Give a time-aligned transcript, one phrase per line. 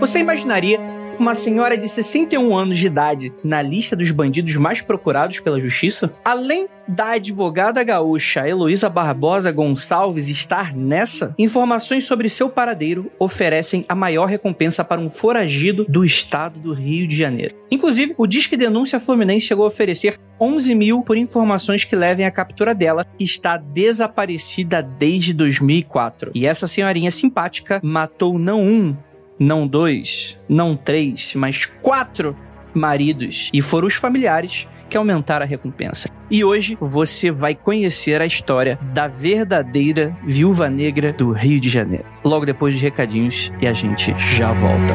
[0.00, 0.78] Você imaginaria
[1.18, 6.12] uma senhora de 61 anos de idade na lista dos bandidos mais procurados pela justiça?
[6.24, 13.94] Além da advogada gaúcha Heloísa Barbosa Gonçalves estar nessa, informações sobre seu paradeiro oferecem a
[13.94, 17.56] maior recompensa para um foragido do estado do Rio de Janeiro.
[17.70, 22.30] Inclusive, o Disque Denúncia Fluminense chegou a oferecer 11 mil por informações que levem à
[22.30, 26.30] captura dela, que está desaparecida desde 2004.
[26.34, 28.96] E essa senhorinha simpática matou não um,
[29.38, 32.36] não dois, não três, mas quatro
[32.74, 33.50] maridos.
[33.52, 36.08] E foram os familiares que aumentaram a recompensa.
[36.30, 42.04] E hoje você vai conhecer a história da verdadeira viúva negra do Rio de Janeiro.
[42.24, 44.94] Logo depois dos recadinhos e a gente já volta.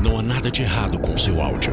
[0.00, 1.72] Não há nada de errado com seu áudio.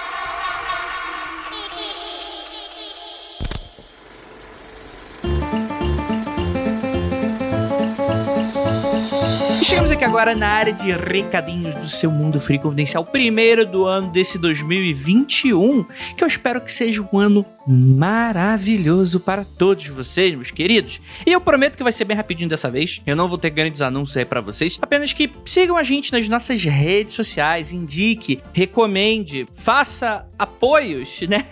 [10.01, 14.39] Aqui agora na área de recadinhos do seu Mundo Free Confidencial, primeiro do ano desse
[14.39, 15.83] 2021,
[16.17, 20.99] que eu espero que seja um ano maravilhoso para todos vocês, meus queridos.
[21.25, 23.01] E eu prometo que vai ser bem rapidinho dessa vez.
[23.05, 26.27] Eu não vou ter grandes anúncios aí para vocês, apenas que sigam a gente nas
[26.27, 31.45] nossas redes sociais, indique, recomende, faça apoios, né?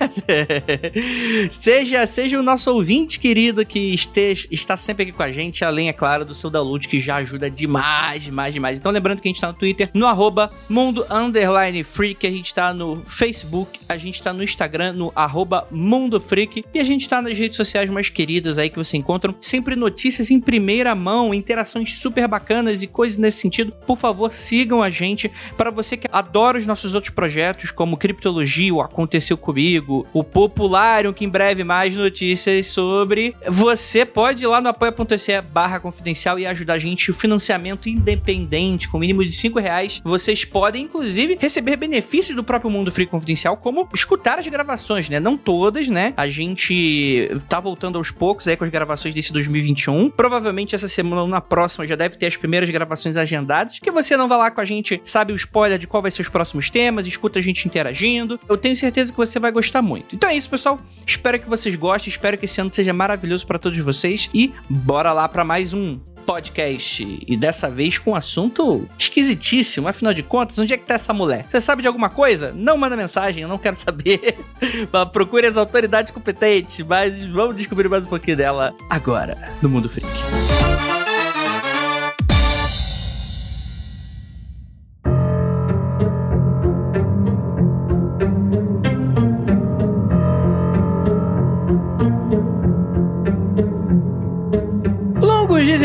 [1.52, 5.90] seja, seja o nosso ouvinte querido que esteja, está sempre aqui com a gente, além,
[5.90, 8.80] é claro, do seu download que já ajuda demais, demais, demais.
[8.80, 12.54] Então lembrando que a gente tá no Twitter, no arroba mundo underline freak, a gente
[12.54, 17.10] tá no Facebook, a gente tá no Instagram, no arroba mundo freak, e a gente
[17.10, 21.34] tá nas redes sociais mais queridas aí que você encontram sempre notícias em primeira mão,
[21.34, 23.74] interações super bacanas e coisas nesse sentido.
[23.86, 25.32] Por favor, sigam a gente.
[25.58, 31.14] Para você que adora os nossos outros projetos, como Criptologia, o Aconteceu Comigo, o Popularium,
[31.14, 36.46] que em breve mais notícias sobre, você pode ir lá no apoia.se barra confidencial e
[36.46, 40.02] ajudar a gente o financiamento independente, com mínimo de 5 reais.
[40.04, 45.20] Vocês podem, inclusive, receber benefícios do próprio Mundo Free Confidencial, como escutar as gravações, né?
[45.20, 46.14] Não todas, né?
[46.16, 50.10] A gente tá voltando aos poucos aí com as gravações desse 2021.
[50.12, 53.80] Provavelmente essa semana ou na próxima já deve ter as primeiras gravações agendadas.
[53.80, 56.22] Que você não vai lá com a gente, sabe o spoiler de qual vai ser
[56.22, 58.40] os próximos temas, escuta a gente interagindo.
[58.48, 60.16] Eu tenho certeza que você vai gostar muito.
[60.16, 60.80] Então é isso, pessoal.
[61.06, 65.12] Espero que vocês gostem, espero que esse ano seja maravilhoso para todos vocês e bora
[65.14, 69.88] lá para mais um podcast e dessa vez com um assunto esquisitíssimo.
[69.88, 71.48] Afinal de contas, onde é que tá essa mulher?
[71.50, 72.54] Você sabe de alguma coisa?
[72.56, 74.38] Não manda mensagem, eu não quero saber.
[75.12, 80.08] Procure as autoridades competentes, mas vamos descobrir mais um pouquinho dela agora no Mundo Freak.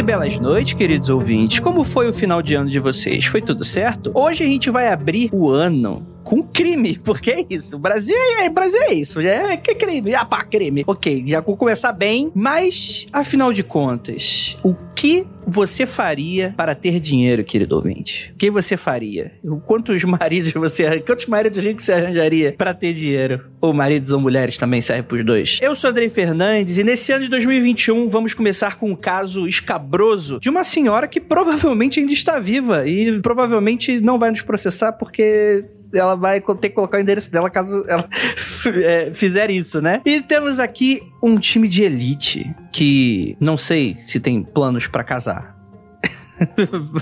[0.04, 1.58] Belas noites, queridos ouvintes.
[1.60, 3.24] Como foi o final de ano de vocês?
[3.24, 4.10] Foi tudo certo?
[4.14, 7.76] Hoje a gente vai abrir o ano com crime, porque é isso.
[7.76, 9.18] O Brasil é, Brasil é isso.
[9.20, 10.14] É que crime.
[10.14, 10.84] Ah, pá, crime.
[10.86, 16.98] Ok, já vou começar bem, mas afinal de contas, o que você faria para ter
[16.98, 18.32] dinheiro, querido ouvinte?
[18.34, 19.32] O que você faria?
[19.66, 23.44] Quantos maridos você, quantos maridos ricos você arranjaria para ter dinheiro?
[23.60, 25.58] Ou maridos ou mulheres também serve pros dois.
[25.60, 30.40] Eu sou Andrei Fernandes e nesse ano de 2021 vamos começar com um caso escabroso
[30.40, 35.60] de uma senhora que provavelmente ainda está viva e provavelmente não vai nos processar porque
[35.92, 38.08] ela vai ter que colocar o endereço dela caso ela
[38.82, 40.00] é, fizer isso, né?
[40.06, 45.54] E temos aqui um time de elite que não sei se tem planos para casar.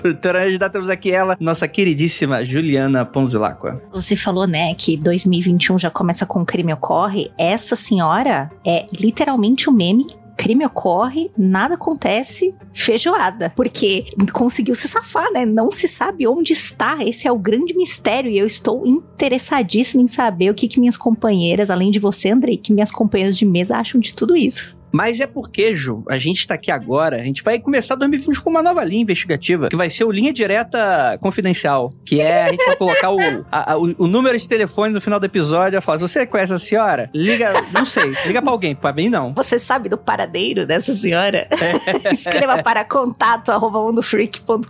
[0.04, 3.82] Então, temos aqui ela, nossa queridíssima Juliana Ponzilacqua.
[3.90, 7.32] Você falou, né, que 2021 já começa com crime ocorre.
[7.38, 10.04] Essa senhora é literalmente o um meme
[10.36, 13.50] crime ocorre, nada acontece, feijoada.
[13.56, 15.46] Porque conseguiu se safar, né?
[15.46, 16.98] Não se sabe onde está.
[17.00, 18.30] Esse é o grande mistério.
[18.30, 22.56] E eu estou interessadíssima em saber o que, que minhas companheiras, além de você, Andrei,
[22.56, 24.76] que minhas companheiras de mesa acham de tudo isso.
[24.92, 28.50] Mas é porque, Ju, a gente tá aqui agora, a gente vai começar 2020 com
[28.50, 32.64] uma nova linha investigativa, que vai ser o Linha Direta Confidencial, que é, a gente
[32.64, 33.18] vai colocar o,
[33.50, 36.52] a, a, o, o, número de telefone no final do episódio, vai falar, você conhece
[36.52, 39.32] a senhora, liga, não sei, liga pra alguém, pra mim não.
[39.34, 41.48] Você sabe do paradeiro dessa senhora?
[42.12, 44.66] Escreva para contato arroba mundofreak.com.br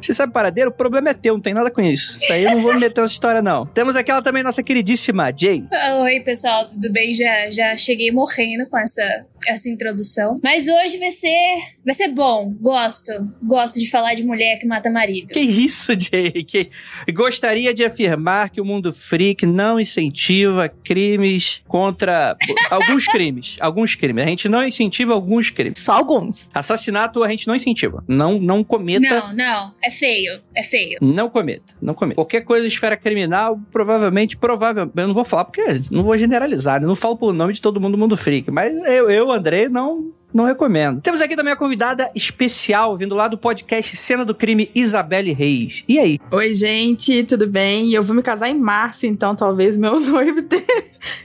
[0.00, 0.70] Você sabe paradeiro?
[0.70, 2.18] O problema é teu, não tem nada com isso.
[2.22, 3.66] Isso aí eu não vou me meter nessa história, não.
[3.66, 5.64] Temos aquela também, nossa queridíssima Jay.
[6.02, 7.12] Oi, pessoal, tudo bem?
[7.12, 10.40] Já, já cheguei morrendo com essa essa introdução.
[10.42, 12.54] Mas hoje vai ser vai ser bom.
[12.60, 13.12] Gosto.
[13.42, 15.32] Gosto de falar de mulher que mata marido.
[15.32, 16.32] Que isso, Jay?
[16.44, 16.70] Que...
[17.12, 22.36] Gostaria de afirmar que o mundo freak não incentiva crimes contra
[22.70, 24.24] alguns crimes, alguns crimes.
[24.24, 25.78] A gente não incentiva alguns crimes.
[25.78, 26.48] Só alguns.
[26.52, 28.04] Assassinato a gente não incentiva.
[28.08, 29.08] Não não cometa.
[29.08, 30.98] Não, não, é feio, é feio.
[31.00, 32.16] Não cometa, não cometa.
[32.16, 36.88] Qualquer coisa esfera criminal, provavelmente, provavelmente, eu não vou falar porque não vou generalizar, eu
[36.88, 40.12] não falo por nome de todo mundo do mundo freak, mas eu, eu André, não
[40.32, 41.00] não recomendo.
[41.00, 45.84] Temos aqui também a convidada especial, vindo lá do podcast Cena do Crime, Isabelle Reis.
[45.88, 46.18] E aí?
[46.30, 47.92] Oi, gente, tudo bem?
[47.92, 50.38] Eu vou me casar em março, então talvez meu noivo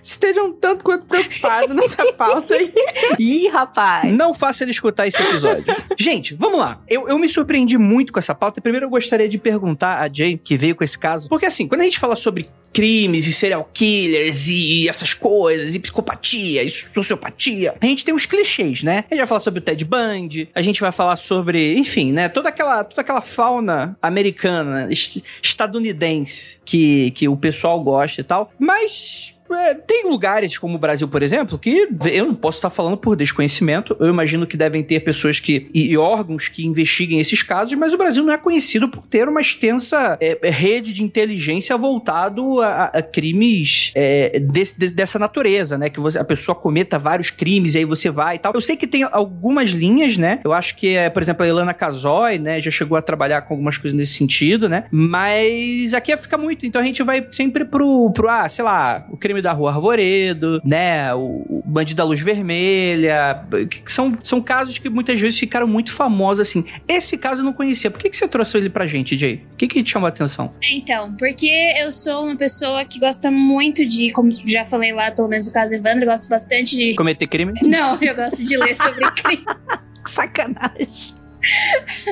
[0.01, 2.73] esteja um tanto quanto preocupado nessa pauta aí.
[3.19, 4.11] Ih, rapaz!
[4.13, 5.65] Não faça ele escutar esse episódio.
[5.97, 6.79] gente, vamos lá.
[6.87, 8.61] Eu, eu me surpreendi muito com essa pauta.
[8.61, 11.81] Primeiro eu gostaria de perguntar a Jay, que veio com esse caso, porque assim, quando
[11.81, 17.75] a gente fala sobre crimes e serial killers e essas coisas, e psicopatia, e sociopatia,
[17.79, 19.00] a gente tem os clichês, né?
[19.09, 22.29] A gente vai falar sobre o Ted Bundy, a gente vai falar sobre, enfim, né?
[22.29, 24.89] Toda aquela, toda aquela fauna americana,
[25.41, 28.51] estadunidense que, que o pessoal gosta e tal.
[28.59, 32.97] Mas é, tem lugares como o Brasil, por exemplo, que eu não posso estar falando
[32.97, 33.95] por desconhecimento.
[33.99, 37.97] Eu imagino que devem ter pessoas que e, órgãos que investiguem esses casos, mas o
[37.97, 42.85] Brasil não é conhecido por ter uma extensa é, é rede de inteligência voltado a,
[42.85, 45.89] a crimes é, de, de, dessa natureza, né?
[45.89, 48.53] Que você, a pessoa cometa vários crimes e aí você vai e tal.
[48.53, 50.39] Eu sei que tem algumas linhas, né?
[50.43, 52.59] Eu acho que, é, por exemplo, a Ilana Casoy, né?
[52.59, 54.85] Já chegou a trabalhar com algumas coisas nesse sentido, né?
[54.91, 56.65] Mas aqui fica muito.
[56.65, 60.61] Então a gente vai sempre pro, pro ah, sei lá, o crime da Rua Arvoredo,
[60.63, 61.13] né?
[61.13, 63.45] O, Bandido da Luz Vermelha.
[63.69, 66.65] Que são, são casos que muitas vezes ficaram muito famosos, assim.
[66.87, 67.89] Esse caso eu não conhecia.
[67.89, 69.45] Por que, que você trouxe ele pra gente, Jay?
[69.53, 70.53] O que, que te chamou a atenção?
[70.71, 75.27] Então, porque eu sou uma pessoa que gosta muito de, como já falei lá, pelo
[75.27, 76.95] menos no caso Evandro, eu gosto bastante de.
[76.95, 77.53] Cometer crime?
[77.63, 79.45] Não, eu gosto de ler sobre crime.
[80.05, 81.20] Sacanagem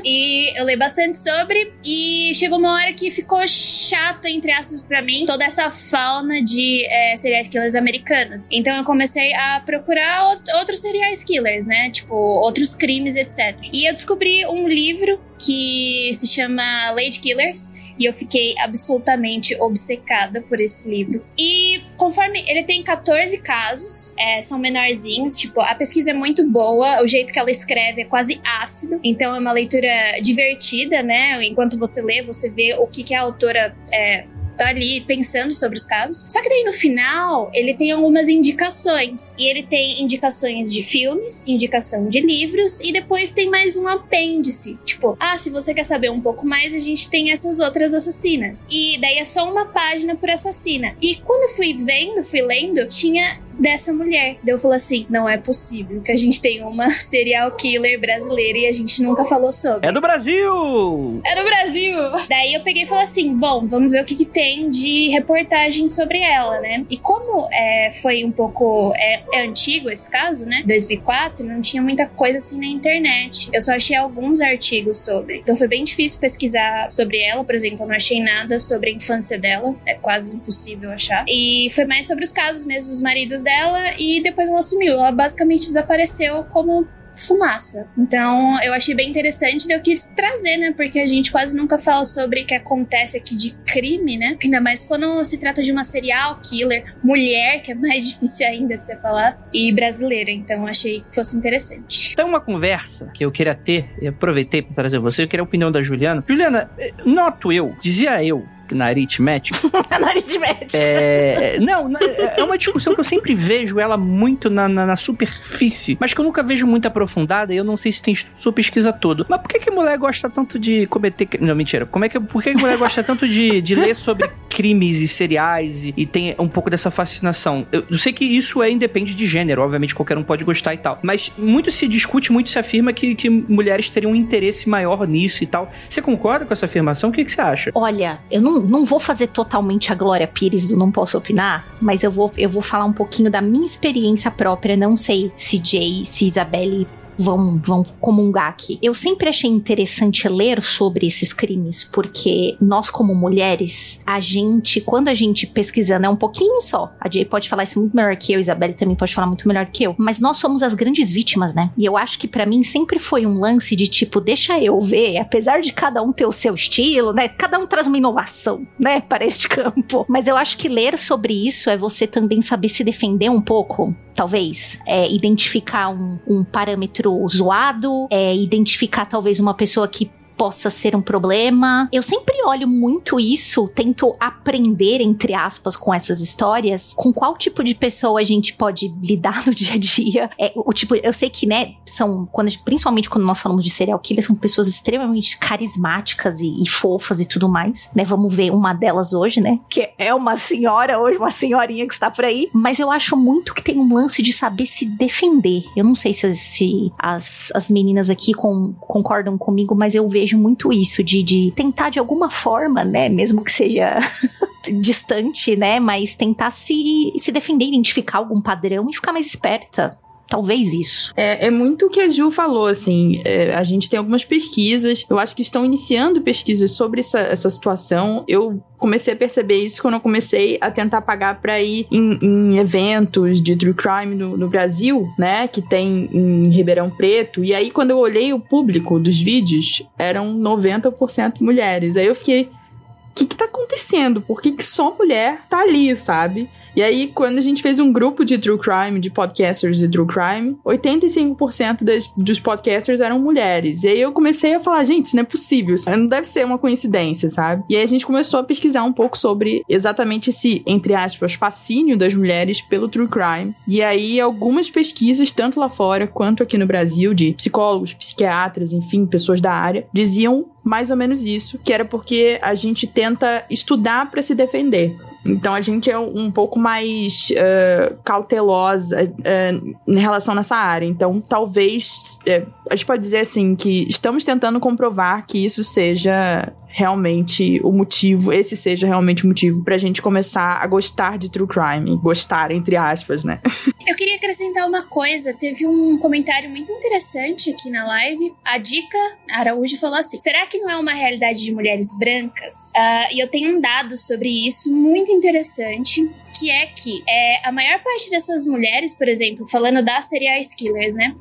[0.04, 1.74] e eu leio bastante sobre.
[1.84, 6.86] E chegou uma hora que ficou chato, entre aspas, pra mim, toda essa fauna de
[6.86, 8.48] é, serial killers americanos.
[8.52, 11.90] Então eu comecei a procurar outros serial killers, né?
[11.90, 13.58] Tipo, outros crimes, etc.
[13.72, 20.42] E eu descobri um livro que se chama Lady Killers e eu fiquei absolutamente obcecada
[20.42, 21.24] por esse livro.
[21.38, 27.04] E conforme ele tem 14 casos, é, são menorzinhos, tipo, a pesquisa é muito boa,
[27.04, 29.90] o jeito que ela escreve é quase ácido, então é uma leitura
[30.22, 31.44] divertida, né?
[31.44, 34.26] Enquanto você lê, você vê o que, que a autora é,
[34.60, 36.26] tá ali pensando sobre os casos.
[36.30, 39.34] Só que daí no final, ele tem algumas indicações.
[39.40, 44.78] E ele tem indicações de filmes, indicação de livros, e depois tem mais um apêndice.
[44.84, 48.68] Tipo, ah, se você quer saber um pouco mais, a gente tem essas outras assassinas.
[48.70, 50.94] E daí é só uma página por assassina.
[51.02, 54.38] E quando fui vendo, fui lendo, tinha dessa mulher.
[54.44, 58.60] Daí eu falei assim: não é possível que a gente tenha uma serial killer brasileira
[58.60, 59.88] e a gente nunca falou sobre.
[59.88, 61.22] É do Brasil!
[61.26, 62.00] É do Brasil!
[62.30, 65.88] Daí eu peguei e falei assim: bom, vamos ver o que, que tem de reportagem
[65.88, 66.86] sobre ela, né?
[66.90, 68.94] E como é, foi um pouco.
[68.96, 70.64] É, é antigo esse caso, né?
[70.66, 73.50] 2004, não tinha muita coisa assim na internet.
[73.52, 75.40] Eu só achei alguns artigos sobre.
[75.40, 78.94] Então foi bem difícil pesquisar sobre ela, por exemplo, eu não achei nada sobre a
[78.94, 79.76] infância dela.
[79.86, 81.26] É quase impossível achar.
[81.28, 84.94] E foi mais sobre os casos mesmo, os maridos dela e depois ela sumiu.
[84.94, 86.88] Ela basicamente desapareceu como
[87.20, 87.86] fumaça.
[87.98, 90.72] Então, eu achei bem interessante, eu quis trazer, né?
[90.72, 94.38] Porque a gente quase nunca fala sobre o que acontece aqui de crime, né?
[94.42, 98.78] Ainda mais quando se trata de uma serial killer, mulher, que é mais difícil ainda
[98.78, 100.32] de você falar, e brasileira.
[100.32, 102.12] Então, achei que fosse interessante.
[102.14, 105.48] Então, uma conversa que eu queria ter, e aproveitei para trazer você, eu queria a
[105.48, 106.24] opinião da Juliana.
[106.26, 109.60] Juliana, eh, noto eu, dizia eu, na aritmética.
[110.00, 110.78] na aritmética.
[110.78, 111.90] É, não,
[112.38, 116.20] é uma discussão que eu sempre vejo ela muito na, na, na, superfície, mas que
[116.20, 119.26] eu nunca vejo muito aprofundada e eu não sei se tem sua pesquisa toda.
[119.30, 121.28] Mas por que, que a mulher gosta tanto de cometer.
[121.40, 121.86] Não, mentira.
[121.86, 125.00] Como é que, por que, que a mulher gosta tanto de, de ler sobre crimes
[125.00, 127.66] e seriais e, e, tem um pouco dessa fascinação?
[127.72, 130.78] Eu, eu sei que isso é independe de gênero, obviamente qualquer um pode gostar e
[130.78, 131.00] tal.
[131.02, 135.44] Mas muito se discute, muito se afirma que, que mulheres teriam um interesse maior nisso
[135.44, 135.72] e tal.
[135.88, 137.10] Você concorda com essa afirmação?
[137.10, 137.72] O que, que você acha?
[137.74, 142.04] Olha, eu não não, vou fazer totalmente a Glória Pires do Não Posso Opinar, mas
[142.04, 144.76] eu vou, eu vou falar um pouquinho da minha experiência própria.
[144.76, 146.88] Não sei se Jay, se Isabelle
[147.20, 148.80] vão, vão comungar aqui.
[148.82, 155.10] Eu sempre achei interessante ler sobre esses crimes, porque nós, como mulheres, a gente, quando
[155.10, 156.92] a gente pesquisando, é um pouquinho só.
[157.00, 159.66] A Jay pode falar isso muito melhor que eu, Isabelle também pode falar muito melhor
[159.66, 159.96] que eu.
[159.98, 161.72] Mas nós somos as grandes vítimas, né?
[161.78, 165.18] E eu acho que para mim sempre foi um lance de tipo, deixa eu ver,
[165.18, 167.28] apesar de cada um ter o seu estilo, né?
[167.28, 170.06] Cada um traz uma inovação, né, para este campo.
[170.08, 173.94] Mas eu acho que ler sobre isso é você também saber se defender um pouco
[174.20, 180.96] talvez, é, identificar um, um parâmetro zoado, é, identificar talvez uma pessoa que possa ser
[180.96, 181.90] um problema.
[181.92, 187.62] Eu sempre olho muito isso, tento aprender, entre aspas, com essas histórias, com qual tipo
[187.62, 190.30] de pessoa a gente pode lidar no dia a dia.
[190.40, 194.00] É, o tipo, eu sei que, né, são, quando, principalmente quando nós falamos de serial
[194.00, 198.06] killer, são pessoas extremamente carismáticas e, e fofas e tudo mais, né?
[198.06, 199.60] Vamos ver uma delas hoje, né?
[199.70, 202.50] Que é uma senhora hoje, uma senhorinha que está por aí.
[202.54, 205.64] Mas eu acho muito que tem um lance de saber se defender.
[205.76, 210.29] Eu não sei se, se as, as meninas aqui com, concordam comigo, mas eu vejo
[210.30, 214.00] vejo muito isso, de, de tentar de alguma forma, né, mesmo que seja
[214.80, 219.90] distante, né, mas tentar se, se defender, identificar algum padrão e ficar mais esperta.
[220.30, 221.12] Talvez isso.
[221.18, 223.20] É, é muito o que a Ju falou, assim.
[223.26, 227.50] É, a gente tem algumas pesquisas, eu acho que estão iniciando pesquisas sobre essa, essa
[227.50, 228.24] situação.
[228.28, 232.58] Eu comecei a perceber isso quando eu comecei a tentar pagar para ir em, em,
[232.58, 235.48] eventos de true crime no, no, Brasil, né?
[235.48, 237.44] Que tem em Ribeirão Preto.
[237.44, 241.98] E aí, quando eu olhei o público dos vídeos, eram 90% mulheres.
[241.98, 242.44] Aí eu fiquei.
[242.44, 244.22] O que, que tá acontecendo?
[244.22, 246.48] Por que, que só mulher tá ali, sabe?
[246.80, 250.08] E aí, quando a gente fez um grupo de true crime, de podcasters de true
[250.08, 253.84] crime, 85% das, dos podcasters eram mulheres.
[253.84, 256.46] E aí eu comecei a falar, gente, isso não é possível, isso não deve ser
[256.46, 257.66] uma coincidência, sabe?
[257.70, 261.98] E aí a gente começou a pesquisar um pouco sobre exatamente esse, entre aspas, fascínio
[261.98, 263.54] das mulheres pelo true crime.
[263.68, 269.06] E aí algumas pesquisas, tanto lá fora quanto aqui no Brasil, de psicólogos, psiquiatras, enfim,
[269.06, 274.10] pessoas da área, diziam mais ou menos isso, que era porque a gente tenta estudar
[274.10, 274.96] para se defender.
[275.26, 280.86] Então a gente é um pouco mais uh, cautelosa uh, em relação nessa área.
[280.86, 286.54] Então talvez uh, a gente pode dizer assim que estamos tentando comprovar que isso seja
[286.70, 291.48] realmente o motivo, esse seja realmente o motivo pra gente começar a gostar de true
[291.48, 291.98] crime.
[291.98, 293.42] Gostar, entre aspas, né?
[293.86, 295.34] Eu queria acrescentar uma coisa.
[295.34, 298.34] Teve um comentário muito interessante aqui na live.
[298.46, 298.98] A Dica
[299.32, 302.70] Araújo falou assim: será que não é uma realidade de mulheres brancas?
[302.76, 306.08] Uh, e eu tenho um dado sobre isso muito interessante
[306.40, 310.96] que é que é, a maior parte dessas mulheres, por exemplo, falando das serial killers,
[310.96, 311.16] né?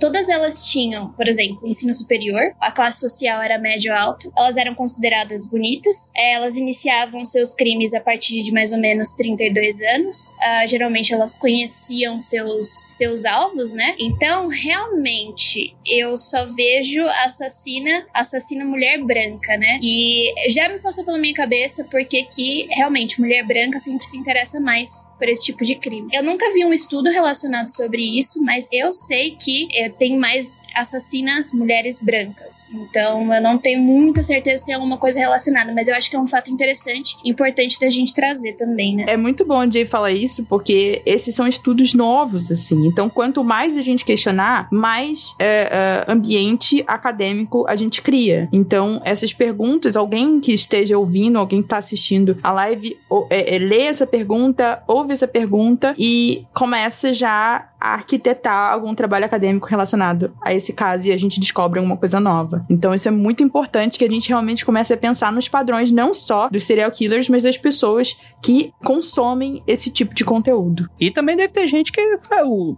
[0.00, 4.74] Todas elas tinham, por exemplo, ensino superior, a classe social era médio alto, elas eram
[4.74, 10.30] consideradas bonitas, é, elas iniciavam seus crimes a partir de mais ou menos 32 anos,
[10.30, 13.94] uh, geralmente elas conheciam seus, seus alvos, né?
[13.98, 19.78] Então, realmente, eu só vejo assassina, assassina mulher branca, né?
[19.82, 24.58] E já me passou pela minha cabeça porque que realmente mulher branca sempre se interessa
[24.64, 26.08] mais por esse tipo de crime.
[26.12, 30.62] Eu nunca vi um estudo relacionado sobre isso, mas eu sei que é, tem mais
[30.74, 32.70] assassinas mulheres brancas.
[32.72, 36.16] Então eu não tenho muita certeza se tem alguma coisa relacionada, mas eu acho que
[36.16, 39.04] é um fato interessante e importante da gente trazer também, né?
[39.08, 42.86] É muito bom a Jay falar isso, porque esses são estudos novos, assim.
[42.86, 48.48] Então, quanto mais a gente questionar, mais é, é, ambiente acadêmico a gente cria.
[48.52, 53.56] Então, essas perguntas, alguém que esteja ouvindo, alguém que está assistindo a live, ou, é,
[53.56, 60.34] é, lê essa pergunta, ouve essa pergunta e começa já arquitetar algum trabalho acadêmico relacionado
[60.42, 62.64] a esse caso e a gente descobre alguma coisa nova.
[62.70, 66.14] Então isso é muito importante que a gente realmente comece a pensar nos padrões não
[66.14, 70.88] só dos serial killers, mas das pessoas que consomem esse tipo de conteúdo.
[70.98, 72.00] E também deve ter gente que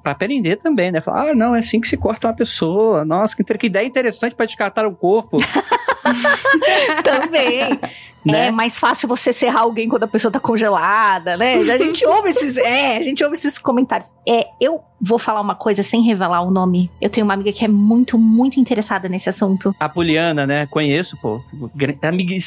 [0.02, 1.00] para aprender também, né?
[1.00, 3.04] Falar, ah, não, é assim que se corta uma pessoa.
[3.04, 5.36] Nossa, que, que ideia interessante para descartar o corpo.
[7.02, 7.78] também.
[8.26, 8.48] Né?
[8.48, 11.54] É mais fácil você serrar alguém quando a pessoa tá congelada, né?
[11.54, 14.10] A gente ouve esses, é, a gente ouve esses comentários.
[14.28, 16.90] É, eu vou falar uma coisa sem revelar o nome.
[17.00, 19.74] Eu tenho uma amiga que é muito, muito interessada nesse assunto.
[19.78, 20.66] A Poliana, né?
[20.66, 21.40] Conheço, pô.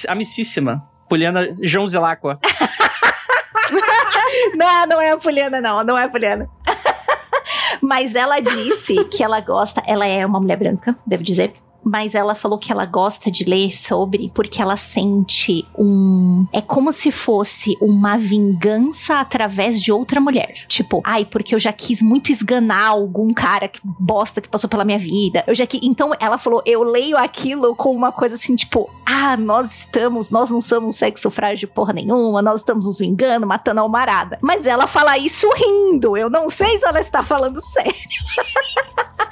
[0.08, 0.84] Amicíssima.
[1.08, 2.40] Poliana João Zelacqua.
[4.56, 5.84] não, não é a Poliana, não.
[5.84, 6.50] Não é a Poliana.
[7.82, 11.54] Mas ela disse que ela gosta, ela é uma mulher branca, devo dizer
[11.90, 16.46] mas ela falou que ela gosta de ler sobre porque ela sente um.
[16.54, 20.54] É como se fosse uma vingança através de outra mulher.
[20.68, 24.86] Tipo, ai, porque eu já quis muito esganar algum cara que bosta que passou pela
[24.86, 25.44] minha vida.
[25.48, 25.80] Eu já que.
[25.82, 30.52] Então ela falou, eu leio aquilo com uma coisa assim, tipo, ah, nós estamos, nós
[30.52, 34.38] não somos sexo frágil porra nenhuma, nós estamos nos vingando, matando a almarada.
[34.42, 36.16] Mas ela fala isso rindo.
[36.16, 37.94] Eu não sei se ela está falando sério.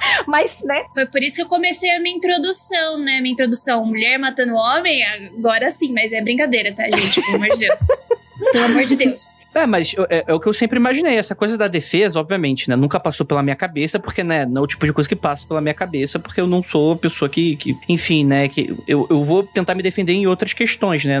[0.26, 0.84] Mas, né?
[0.94, 3.20] Foi por isso que eu comecei a minha introdução, né?
[3.20, 7.20] Minha introdução, mulher matando homem, agora sim, mas é brincadeira, tá, gente?
[7.20, 7.80] Pelo amor de Deus.
[8.52, 9.36] Pelo amor de Deus.
[9.52, 11.16] É, mas é, é, o que eu sempre imaginei.
[11.16, 12.76] Essa coisa da defesa, obviamente, né?
[12.76, 14.46] Nunca passou pela minha cabeça, porque, né?
[14.46, 16.92] Não é o tipo de coisa que passa pela minha cabeça, porque eu não sou
[16.92, 17.56] a pessoa que.
[17.56, 18.48] que enfim, né?
[18.48, 21.20] Que eu, eu vou tentar me defender em outras questões, né?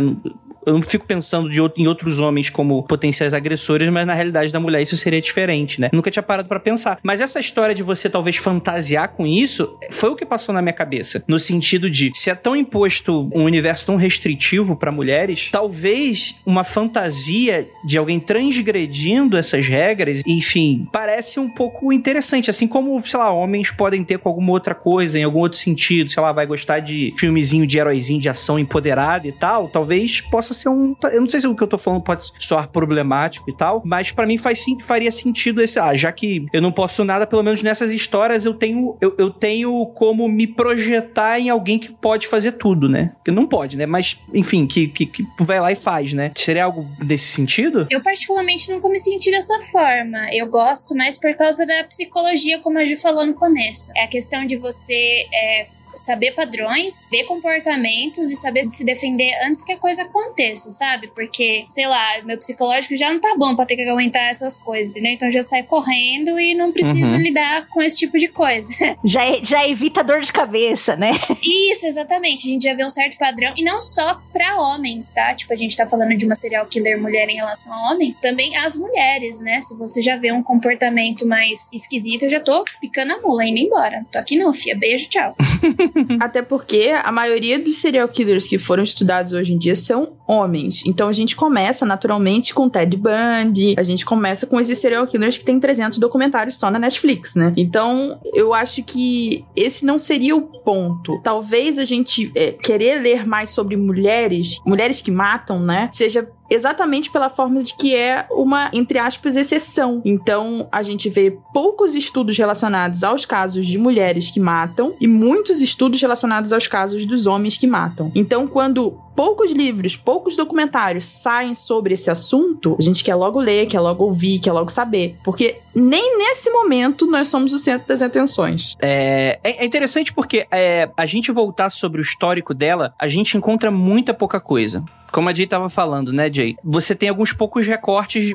[0.68, 4.60] Eu não fico pensando de, em outros homens como potenciais agressores, mas na realidade da
[4.60, 5.90] mulher isso seria diferente, né?
[5.92, 6.98] Nunca tinha parado para pensar.
[7.02, 10.72] Mas essa história de você talvez fantasiar com isso foi o que passou na minha
[10.72, 11.22] cabeça.
[11.26, 16.64] No sentido de, se é tão imposto um universo tão restritivo para mulheres, talvez uma
[16.64, 22.50] fantasia de alguém transgredindo essas regras, enfim, parece um pouco interessante.
[22.50, 26.10] Assim como, sei lá, homens podem ter com alguma outra coisa, em algum outro sentido,
[26.10, 30.52] sei lá, vai gostar de filmezinho de heróizinho de ação empoderada e tal, talvez possa
[30.58, 30.94] ser um.
[31.12, 34.12] Eu não sei se o que eu tô falando pode soar problemático e tal, mas
[34.12, 35.78] para mim faz sim, faria sentido esse.
[35.78, 39.30] Ah, já que eu não posso nada, pelo menos nessas histórias eu tenho, eu, eu
[39.30, 43.12] tenho como me projetar em alguém que pode fazer tudo, né?
[43.24, 43.86] Que não pode, né?
[43.86, 46.32] Mas, enfim, que, que, que vai lá e faz, né?
[46.36, 47.86] Seria algo desse sentido?
[47.90, 50.18] Eu, particularmente, nunca me senti dessa forma.
[50.32, 53.90] Eu gosto mais por causa da psicologia, como a Ju falou no começo.
[53.96, 55.66] É a questão de você é,
[55.98, 61.08] saber padrões, ver comportamentos e saber se defender antes que a coisa aconteça, sabe?
[61.08, 65.00] Porque, sei lá, meu psicológico já não tá bom pra ter que aguentar essas coisas,
[65.02, 65.12] né?
[65.12, 67.20] Então já sai correndo e não preciso uhum.
[67.20, 68.68] lidar com esse tipo de coisa.
[69.04, 71.12] Já, já evita dor de cabeça, né?
[71.42, 72.48] Isso, exatamente.
[72.48, 73.52] A gente já vê um certo padrão.
[73.56, 75.34] E não só pra homens, tá?
[75.34, 78.56] Tipo, a gente tá falando de uma serial killer mulher em relação a homens, também
[78.56, 79.60] as mulheres, né?
[79.60, 83.58] Se você já vê um comportamento mais esquisito, eu já tô picando a mula, indo
[83.58, 84.04] embora.
[84.12, 84.76] Tô aqui não, fia.
[84.76, 85.34] Beijo, tchau.
[86.20, 90.82] Até porque a maioria dos serial killers que foram estudados hoje em dia são homens.
[90.86, 95.38] Então a gente começa naturalmente com Ted Bundy, a gente começa com esses serial killers
[95.38, 97.52] que tem 300 documentários só na Netflix, né?
[97.56, 101.20] Então eu acho que esse não seria o ponto.
[101.22, 105.88] Talvez a gente é, querer ler mais sobre mulheres, mulheres que matam, né?
[105.90, 110.00] Seja exatamente pela forma de que é uma, entre aspas, exceção.
[110.04, 115.60] Então, a gente vê poucos estudos relacionados aos casos de mulheres que matam e muitos
[115.60, 118.10] estudos relacionados aos casos dos homens que matam.
[118.14, 123.66] Então, quando poucos livros, poucos documentários saem sobre esse assunto, a gente quer logo ler,
[123.66, 125.16] quer logo ouvir, quer logo saber.
[125.24, 128.76] Porque nem nesse momento nós somos o centro das atenções.
[128.80, 133.72] É, é interessante porque é, a gente voltar sobre o histórico dela, a gente encontra
[133.72, 134.84] muita pouca coisa.
[135.10, 136.54] Como a Jay estava falando, né, Jay?
[136.62, 138.34] Você tem alguns poucos recortes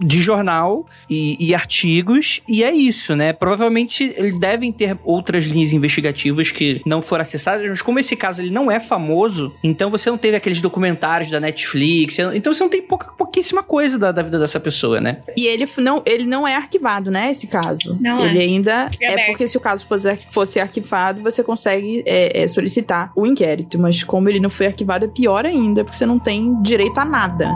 [0.00, 3.32] de jornal e, e, artigos, e é isso, né?
[3.32, 8.40] Provavelmente eles devem ter outras linhas investigativas que não foram acessadas, mas como esse caso
[8.42, 12.70] ele não é famoso, então você não teve aqueles documentários da Netflix, então você não
[12.70, 15.18] tem pouca, pouquíssima coisa da, da vida dessa pessoa, né?
[15.36, 17.30] E ele não, ele não é arquivado, né?
[17.30, 17.96] Esse caso.
[18.00, 18.42] Não ele é.
[18.42, 18.90] ainda.
[19.00, 23.26] É, é porque se o caso fosse, fosse arquivado, você consegue é, é, solicitar o
[23.26, 26.98] inquérito, mas como ele não foi arquivado, é pior ainda, porque você não tem direito
[26.98, 27.52] a nada.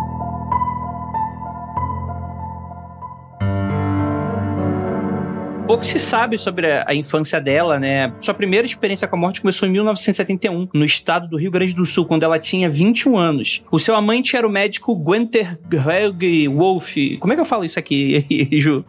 [5.72, 8.12] Pouco se sabe sobre a, a, infância dela, né?
[8.20, 11.86] Sua primeira experiência com a morte começou em 1971, no estado do Rio Grande do
[11.86, 13.64] Sul, quando ela tinha 21 anos.
[13.70, 16.94] O seu amante era o médico Gunther Helg Wolf.
[17.18, 18.26] Como é que eu falo isso aqui,
[18.60, 18.84] Ju?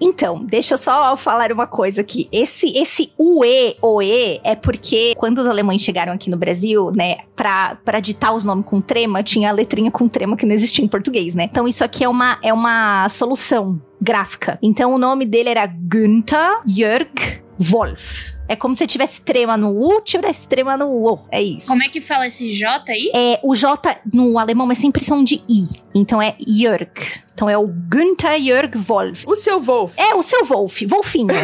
[0.00, 2.28] Então, deixa eu só falar uma coisa aqui.
[2.32, 7.76] Esse esse UE, OE, é porque quando os alemães chegaram aqui no Brasil, né, pra,
[7.84, 10.88] pra ditar os nomes com trema, tinha a letrinha com trema que não existia em
[10.88, 11.44] português, né?
[11.44, 14.58] Então isso aqui é uma, é uma solução gráfica.
[14.62, 17.10] Então o nome dele era Günther Jörg
[17.58, 18.30] Wolf.
[18.48, 21.20] É como se tivesse trema no U, tivesse trema no O.
[21.30, 21.68] É isso.
[21.68, 23.12] Como é que fala esse J aí?
[23.14, 25.66] É, o J no alemão é sempre som de I.
[25.94, 26.90] Então é Jörg.
[27.32, 29.24] Então é o Günther Jörg Wolf.
[29.26, 29.96] O seu Wolf.
[29.98, 30.82] É, o seu Wolf.
[30.88, 31.28] Wolfinho.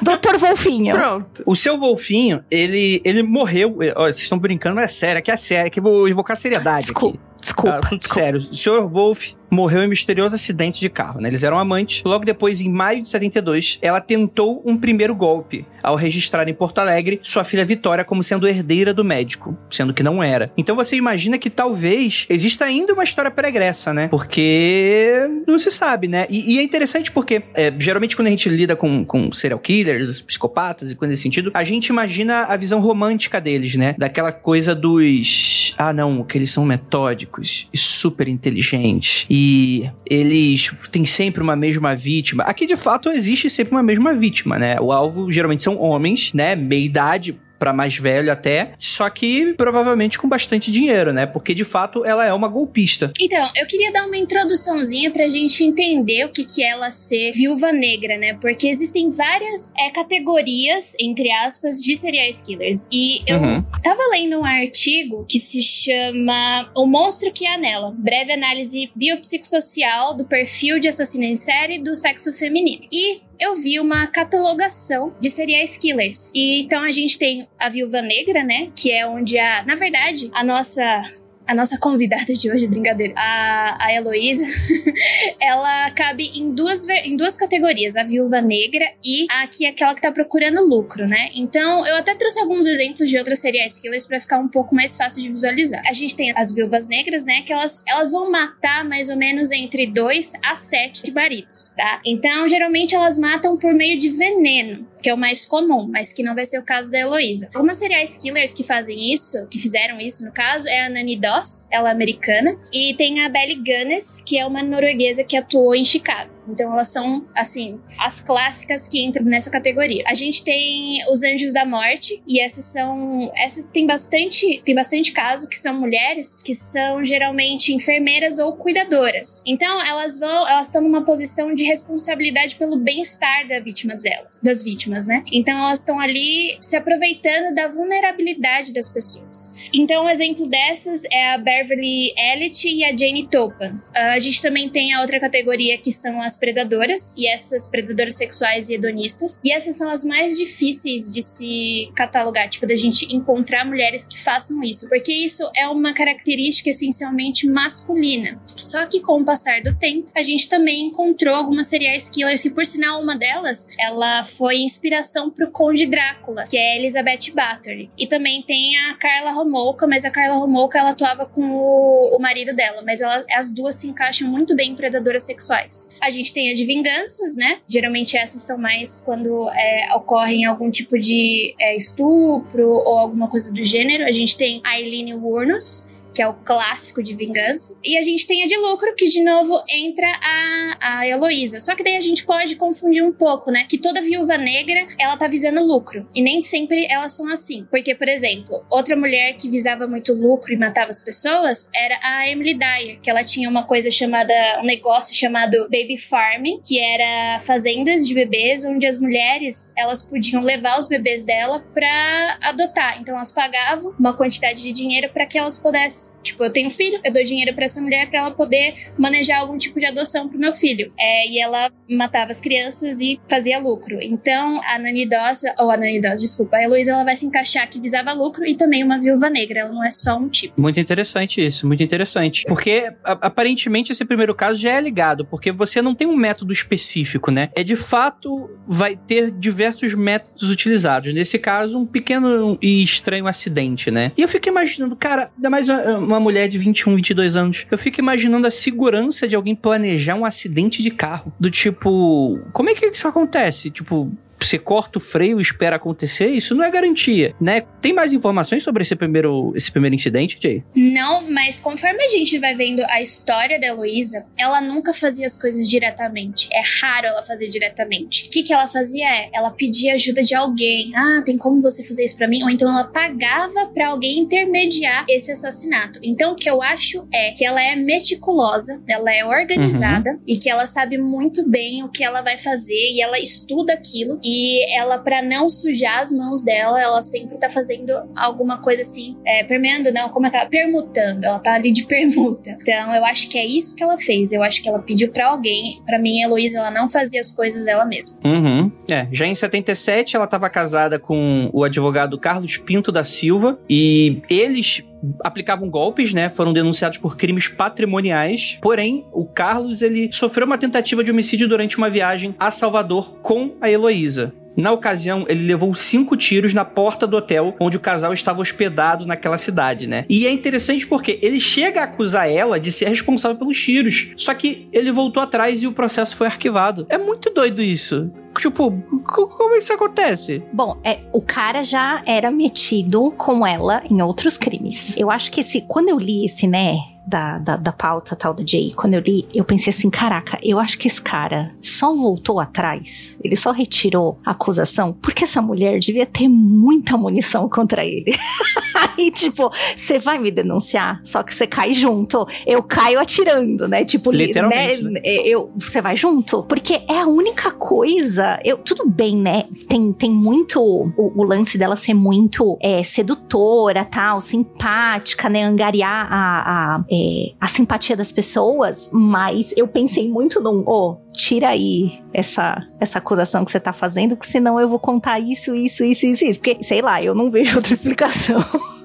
[0.00, 0.94] Doutor Wolfinho.
[0.94, 1.42] Pronto.
[1.44, 3.78] O seu Wolfinho, ele, ele morreu.
[3.96, 6.86] Ó, vocês estão brincando, mas é sério, aqui é sério, que eu vou invocar seriedade.
[6.86, 7.18] Desculpa.
[7.18, 7.40] Aqui.
[7.40, 7.80] Desculpa.
[7.84, 8.40] Assunto sério.
[8.40, 8.88] O Sr.
[8.88, 11.28] Wolf morreu em misterioso acidente de carro, né?
[11.28, 12.02] Eles eram amantes.
[12.04, 16.78] Logo depois, em maio de 72, ela tentou um primeiro golpe ao registrar em Porto
[16.78, 20.52] Alegre sua filha Vitória como sendo herdeira do médico, sendo que não era.
[20.56, 24.08] Então você imagina que talvez exista ainda uma história pregressa, né?
[24.08, 26.26] Porque não se sabe, né?
[26.28, 30.20] E, e é interessante porque é, geralmente quando a gente lida com, com serial killers,
[30.22, 33.94] psicopatas e coisas nesse sentido, a gente imagina a visão romântica deles, né?
[33.98, 35.74] Daquela coisa dos.
[35.78, 39.26] Ah, não, que eles são metódicos e super inteligentes.
[39.28, 42.42] E e eles têm sempre uma mesma vítima.
[42.42, 44.78] Aqui, de fato, existe sempre uma mesma vítima, né?
[44.78, 46.54] O alvo geralmente são homens, né?
[46.54, 51.26] Meia idade, para mais velho até, só que provavelmente com bastante dinheiro, né?
[51.26, 53.12] Porque de fato ela é uma golpista.
[53.20, 57.32] Então, eu queria dar uma introduçãozinha pra gente entender o que que é ela ser
[57.32, 58.32] viúva negra, né?
[58.34, 62.88] Porque existem várias é, categorias, entre aspas, de serial killers.
[62.90, 63.62] E eu uhum.
[63.82, 70.16] tava lendo um artigo que se chama O Monstro que há nela, breve análise biopsicossocial
[70.16, 72.84] do perfil de assassino em série do sexo feminino.
[72.90, 76.30] E eu vi uma catalogação de serial killers.
[76.34, 78.70] E então a gente tem a Viúva Negra, né?
[78.76, 79.64] Que é onde a.
[79.64, 81.02] Na verdade, a nossa
[81.50, 84.46] a nossa convidada de hoje, brincadeira, a, a Heloísa,
[85.42, 90.12] ela cabe em duas, em duas categorias, a viúva negra e aqui aquela que tá
[90.12, 91.28] procurando lucro, né?
[91.34, 94.94] Então, eu até trouxe alguns exemplos de outras serial killers para ficar um pouco mais
[94.94, 95.82] fácil de visualizar.
[95.88, 97.42] A gente tem as viúvas negras, né?
[97.42, 102.00] Que elas, elas vão matar mais ou menos entre dois a sete maridos, tá?
[102.06, 106.22] Então, geralmente elas matam por meio de veneno que é o mais comum, mas que
[106.22, 107.50] não vai ser o caso da Heloísa.
[107.54, 111.66] Algumas serial killers que fazem isso, que fizeram isso no caso, é a Nani Doss,
[111.70, 115.84] ela é americana, e tem a Belly Gunness, que é uma norueguesa que atuou em
[115.84, 116.30] Chicago.
[116.48, 120.04] Então elas são, assim, as clássicas que entram nessa categoria.
[120.06, 123.30] A gente tem os Anjos da Morte, e essas são.
[123.36, 129.42] Essa tem bastante, tem bastante caso que são mulheres que são geralmente enfermeiras ou cuidadoras.
[129.46, 134.62] Então elas vão, elas estão numa posição de responsabilidade pelo bem-estar das vítimas delas, das
[134.62, 135.24] vítimas, né?
[135.32, 139.70] Então elas estão ali se aproveitando da vulnerabilidade das pessoas.
[139.72, 143.74] Então, um exemplo dessas é a Beverly Elliott e a Jane Topan.
[143.74, 148.16] Uh, a gente também tem a outra categoria que são as predadoras, e essas predadoras
[148.16, 149.38] sexuais e hedonistas.
[149.44, 154.18] E essas são as mais difíceis de se catalogar, tipo, da gente encontrar mulheres que
[154.18, 158.40] façam isso, porque isso é uma característica essencialmente masculina.
[158.56, 162.50] Só que com o passar do tempo, a gente também encontrou algumas serial killers, que
[162.50, 167.90] por sinal, uma delas, ela foi inspiração pro Conde Drácula, que é Elizabeth Bathory.
[167.98, 172.18] E também tem a Carla Homolka, mas a Carla Homolka, ela atuava com o, o
[172.20, 175.88] marido dela, mas ela, as duas se encaixam muito bem em predadoras sexuais.
[176.00, 177.60] A gente tem a de vinganças, né?
[177.66, 183.52] Geralmente essas são mais quando é, ocorrem algum tipo de é, estupro ou alguma coisa
[183.52, 184.04] do gênero.
[184.04, 187.76] A gente tem a Eileen Wuornos, que é o clássico de vingança.
[187.84, 191.60] E a gente tem a de lucro, que de novo entra a, a Heloísa.
[191.60, 193.66] Só que daí a gente pode confundir um pouco, né?
[193.68, 196.06] Que toda viúva negra, ela tá visando lucro.
[196.14, 197.66] E nem sempre elas são assim.
[197.70, 202.28] Porque, por exemplo, outra mulher que visava muito lucro e matava as pessoas era a
[202.28, 207.40] Emily Dyer, que ela tinha uma coisa chamada, um negócio chamado Baby Farming, que era
[207.40, 213.00] fazendas de bebês, onde as mulheres, elas podiam levar os bebês dela pra adotar.
[213.00, 216.19] Então elas pagavam uma quantidade de dinheiro para que elas pudessem Peace.
[216.30, 219.58] Tipo, eu tenho filho, eu dou dinheiro para essa mulher para ela poder manejar algum
[219.58, 220.92] tipo de adoção pro meu filho.
[220.98, 223.98] É, e ela matava as crianças e fazia lucro.
[224.00, 227.68] Então, a Nani Dossa, ou a Nani Dossa, desculpa, a Heloísa ela vai se encaixar
[227.68, 229.60] que visava lucro e também uma viúva negra.
[229.60, 230.60] Ela não é só um tipo.
[230.60, 232.44] Muito interessante isso, muito interessante.
[232.46, 237.30] Porque aparentemente esse primeiro caso já é ligado, porque você não tem um método específico,
[237.30, 237.50] né?
[237.54, 241.12] É de fato vai ter diversos métodos utilizados.
[241.12, 244.12] Nesse caso, um pequeno e estranho acidente, né?
[244.16, 247.66] E eu fico imaginando, cara, ainda mais uma mulher de 21, 22 anos.
[247.70, 251.32] Eu fico imaginando a segurança de alguém planejar um acidente de carro.
[251.38, 253.70] Do tipo, como é que isso acontece?
[253.70, 254.12] Tipo,
[254.46, 257.62] você corta o freio e espera acontecer, isso não é garantia, né?
[257.80, 260.62] Tem mais informações sobre esse primeiro, esse primeiro incidente, Jay?
[260.74, 265.36] Não, mas conforme a gente vai vendo a história da Heloísa, ela nunca fazia as
[265.36, 266.48] coisas diretamente.
[266.52, 268.26] É raro ela fazer diretamente.
[268.26, 270.92] O que, que ela fazia é, ela pedia ajuda de alguém.
[270.94, 272.42] Ah, tem como você fazer isso para mim?
[272.42, 275.98] Ou então ela pagava para alguém intermediar esse assassinato.
[276.02, 280.20] Então o que eu acho é que ela é meticulosa, ela é organizada uhum.
[280.26, 284.18] e que ela sabe muito bem o que ela vai fazer e ela estuda aquilo
[284.32, 289.16] e ela, para não sujar as mãos dela, ela sempre tá fazendo alguma coisa assim,
[289.26, 290.48] é, permeando, não, como é que ela?
[290.48, 291.24] Permutando.
[291.24, 292.56] Ela tá ali de permuta.
[292.60, 294.32] Então, eu acho que é isso que ela fez.
[294.32, 295.82] Eu acho que ela pediu para alguém.
[295.84, 298.16] para mim, a Heloísa, ela não fazia as coisas ela mesma.
[298.24, 298.70] Uhum.
[298.88, 304.22] É, já em 77, ela tava casada com o advogado Carlos Pinto da Silva e
[304.30, 304.84] eles
[305.22, 306.28] aplicavam golpes, né?
[306.28, 308.58] Foram denunciados por crimes patrimoniais.
[308.60, 313.54] Porém, o Carlos ele sofreu uma tentativa de homicídio durante uma viagem a Salvador com
[313.60, 314.32] a Heloísa.
[314.56, 319.06] Na ocasião, ele levou cinco tiros na porta do hotel onde o casal estava hospedado
[319.06, 320.04] naquela cidade, né?
[320.08, 324.10] E é interessante porque ele chega a acusar ela de ser responsável pelos tiros.
[324.16, 326.84] Só que ele voltou atrás e o processo foi arquivado.
[326.88, 328.10] É muito doido isso.
[328.40, 328.72] Tipo,
[329.06, 330.42] como isso acontece?
[330.50, 334.96] Bom, é, o cara já era metido com ela em outros crimes.
[334.96, 336.78] Eu acho que esse, quando eu li esse, né,
[337.10, 340.58] da, da, da, pauta tal do Jay, quando eu li, eu pensei assim: caraca, eu
[340.58, 345.80] acho que esse cara só voltou atrás, ele só retirou a acusação porque essa mulher
[345.80, 348.14] devia ter muita munição contra ele.
[348.96, 352.26] Aí, tipo, você vai me denunciar, só que você cai junto.
[352.46, 353.84] Eu caio atirando, né?
[353.84, 354.82] Tipo, literalmente.
[354.82, 354.90] Né?
[354.90, 355.00] né?
[355.04, 356.42] Eu, você vai junto?
[356.44, 358.38] Porque é a única coisa.
[358.44, 359.44] Eu, tudo bem, né?
[359.68, 365.44] Tem, tem muito o, o lance dela ser muito é, sedutora, tal, simpática, né?
[365.44, 366.94] Angariar a, a é,
[367.40, 373.44] a simpatia das pessoas, mas eu pensei muito num, oh, tira aí essa, essa acusação
[373.44, 376.38] que você tá fazendo, porque senão eu vou contar isso, isso, isso, isso, isso.
[376.38, 378.40] Porque, sei lá, eu não vejo outra explicação.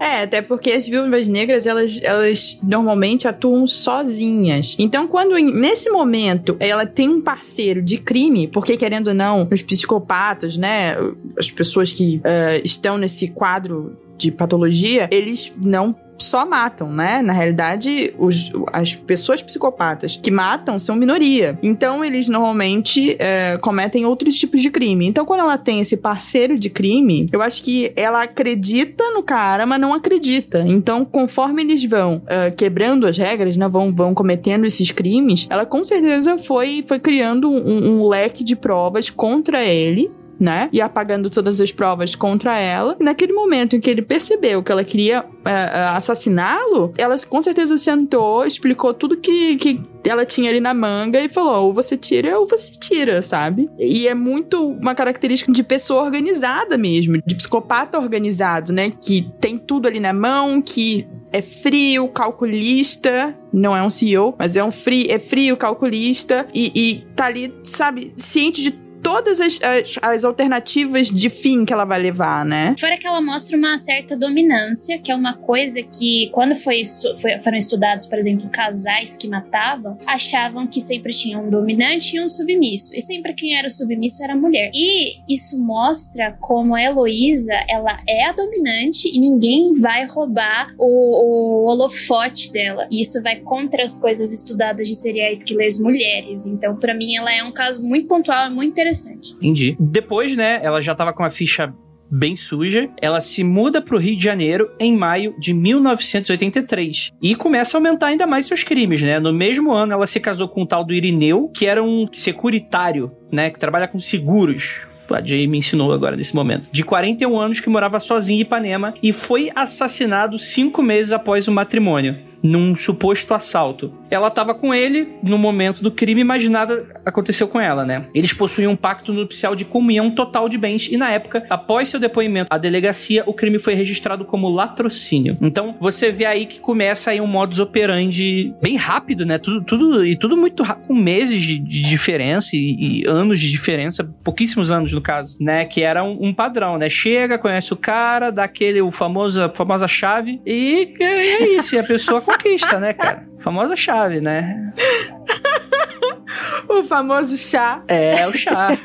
[0.00, 4.74] É, até porque as viúvas negras, elas, elas normalmente atuam sozinhas.
[4.78, 9.60] Então, quando nesse momento ela tem um parceiro de crime, porque querendo ou não, os
[9.60, 10.96] psicopatas, né,
[11.38, 17.22] as pessoas que uh, estão nesse quadro de patologia, eles não só matam, né?
[17.22, 21.58] Na realidade, os, as pessoas psicopatas que matam são minoria.
[21.62, 25.06] Então, eles normalmente é, cometem outros tipos de crime.
[25.06, 29.66] Então, quando ela tem esse parceiro de crime, eu acho que ela acredita no cara,
[29.66, 30.64] mas não acredita.
[30.66, 33.68] Então, conforme eles vão é, quebrando as regras, né?
[33.68, 38.56] Vão, vão cometendo esses crimes, ela com certeza foi, foi criando um, um leque de
[38.56, 40.08] provas contra ele
[40.40, 40.70] né?
[40.72, 42.96] E apagando todas as provas contra ela.
[42.98, 45.52] E naquele momento em que ele percebeu que ela queria é,
[45.94, 51.28] assassiná-lo, ela com certeza sentou, explicou tudo que, que ela tinha ali na manga e
[51.28, 53.68] falou: ou você tira ou você tira, sabe?
[53.78, 58.92] E é muito uma característica de pessoa organizada mesmo, de psicopata organizado, né?
[59.02, 64.56] Que tem tudo ali na mão, que é frio, calculista, não é um CEO, mas
[64.56, 69.60] é um frio, é frio, calculista e, e tá ali, sabe, ciente de todas as,
[69.62, 72.74] as, as, alternativas de fim que ela vai levar, né?
[72.78, 76.82] Fora que ela mostra uma certa dominância, que é uma coisa que, quando foi,
[77.20, 82.20] foi, foram estudados, por exemplo, casais que matavam, achavam que sempre tinha um dominante e
[82.20, 82.94] um submisso.
[82.94, 84.70] E sempre quem era o submisso era a mulher.
[84.74, 91.64] E isso mostra como a Heloísa, ela é a dominante e ninguém vai roubar o,
[91.64, 92.86] o holofote dela.
[92.90, 96.46] E isso vai contra as coisas estudadas de serial killers mulheres.
[96.46, 99.34] Então, para mim, ela é um caso muito pontual, muito interessante interessante.
[99.34, 99.76] Entendi.
[99.78, 101.72] Depois, né, ela já tava com a ficha
[102.10, 102.90] bem suja.
[103.00, 107.78] Ela se muda para o Rio de Janeiro em maio de 1983 e começa a
[107.78, 109.20] aumentar ainda mais seus crimes, né?
[109.20, 113.12] No mesmo ano, ela se casou com o tal do Irineu, que era um securitário,
[113.30, 113.50] né?
[113.50, 114.80] Que trabalha com seguros.
[115.08, 116.68] A Jay me ensinou agora nesse momento.
[116.70, 121.52] De 41 anos que morava sozinho em Ipanema e foi assassinado cinco meses após o
[121.52, 123.92] matrimônio num suposto assalto.
[124.10, 128.06] Ela estava com ele no momento do crime, mas nada aconteceu com ela, né?
[128.14, 132.00] Eles possuíam um pacto nupcial de comunhão total de bens e na época, após seu
[132.00, 135.36] depoimento à delegacia, o crime foi registrado como latrocínio.
[135.40, 139.38] Então, você vê aí que começa aí um modus operandi bem rápido, né?
[139.38, 143.50] Tudo, tudo e tudo muito rápido, com meses de, de diferença e, e, anos de
[143.50, 145.64] diferença, pouquíssimos anos no caso, né?
[145.64, 146.88] Que era um, um, padrão, né?
[146.88, 151.74] Chega, conhece o cara, dá aquele o famoso, a famosa chave e, e é isso,
[151.74, 153.28] e a pessoa conquista, né, cara?
[153.40, 154.72] Famosa chave, né?
[156.68, 157.82] o famoso chá.
[157.88, 158.78] É, o chá.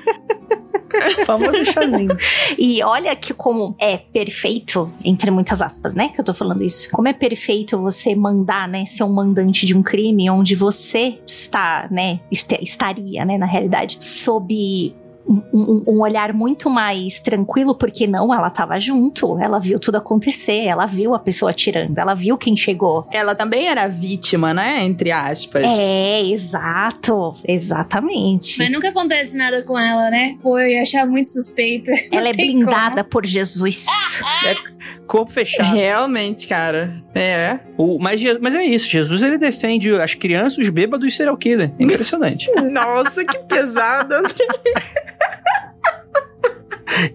[1.26, 2.16] famoso chazinho.
[2.58, 6.10] E olha que como é perfeito, entre muitas aspas, né?
[6.10, 6.90] Que eu tô falando isso.
[6.92, 8.86] Como é perfeito você mandar, né?
[8.86, 12.20] Ser um mandante de um crime onde você está, né?
[12.32, 13.38] estaria, né?
[13.38, 14.96] Na realidade, sob
[15.28, 20.66] um, um, olhar muito mais tranquilo, porque não, ela tava junto, ela viu tudo acontecer,
[20.66, 23.08] ela viu a pessoa atirando, ela viu quem chegou.
[23.12, 24.84] Ela também era vítima, né?
[24.84, 25.64] Entre aspas.
[25.64, 28.60] É, exato, exatamente.
[28.60, 30.38] Mas nunca acontece nada com ela, né?
[30.42, 31.92] Pô, eu ia achar muito suspeita.
[32.12, 33.10] Ela é blindada como.
[33.10, 33.86] por Jesus.
[34.46, 34.56] é
[35.06, 35.74] corpo fechado.
[35.74, 37.04] Realmente, cara.
[37.14, 37.60] É.
[37.78, 41.38] O, mas, mas é isso, Jesus ele defende as crianças, os bêbados e o serial
[41.38, 41.72] killer.
[41.80, 42.52] Impressionante.
[42.72, 44.16] Nossa, que pesado,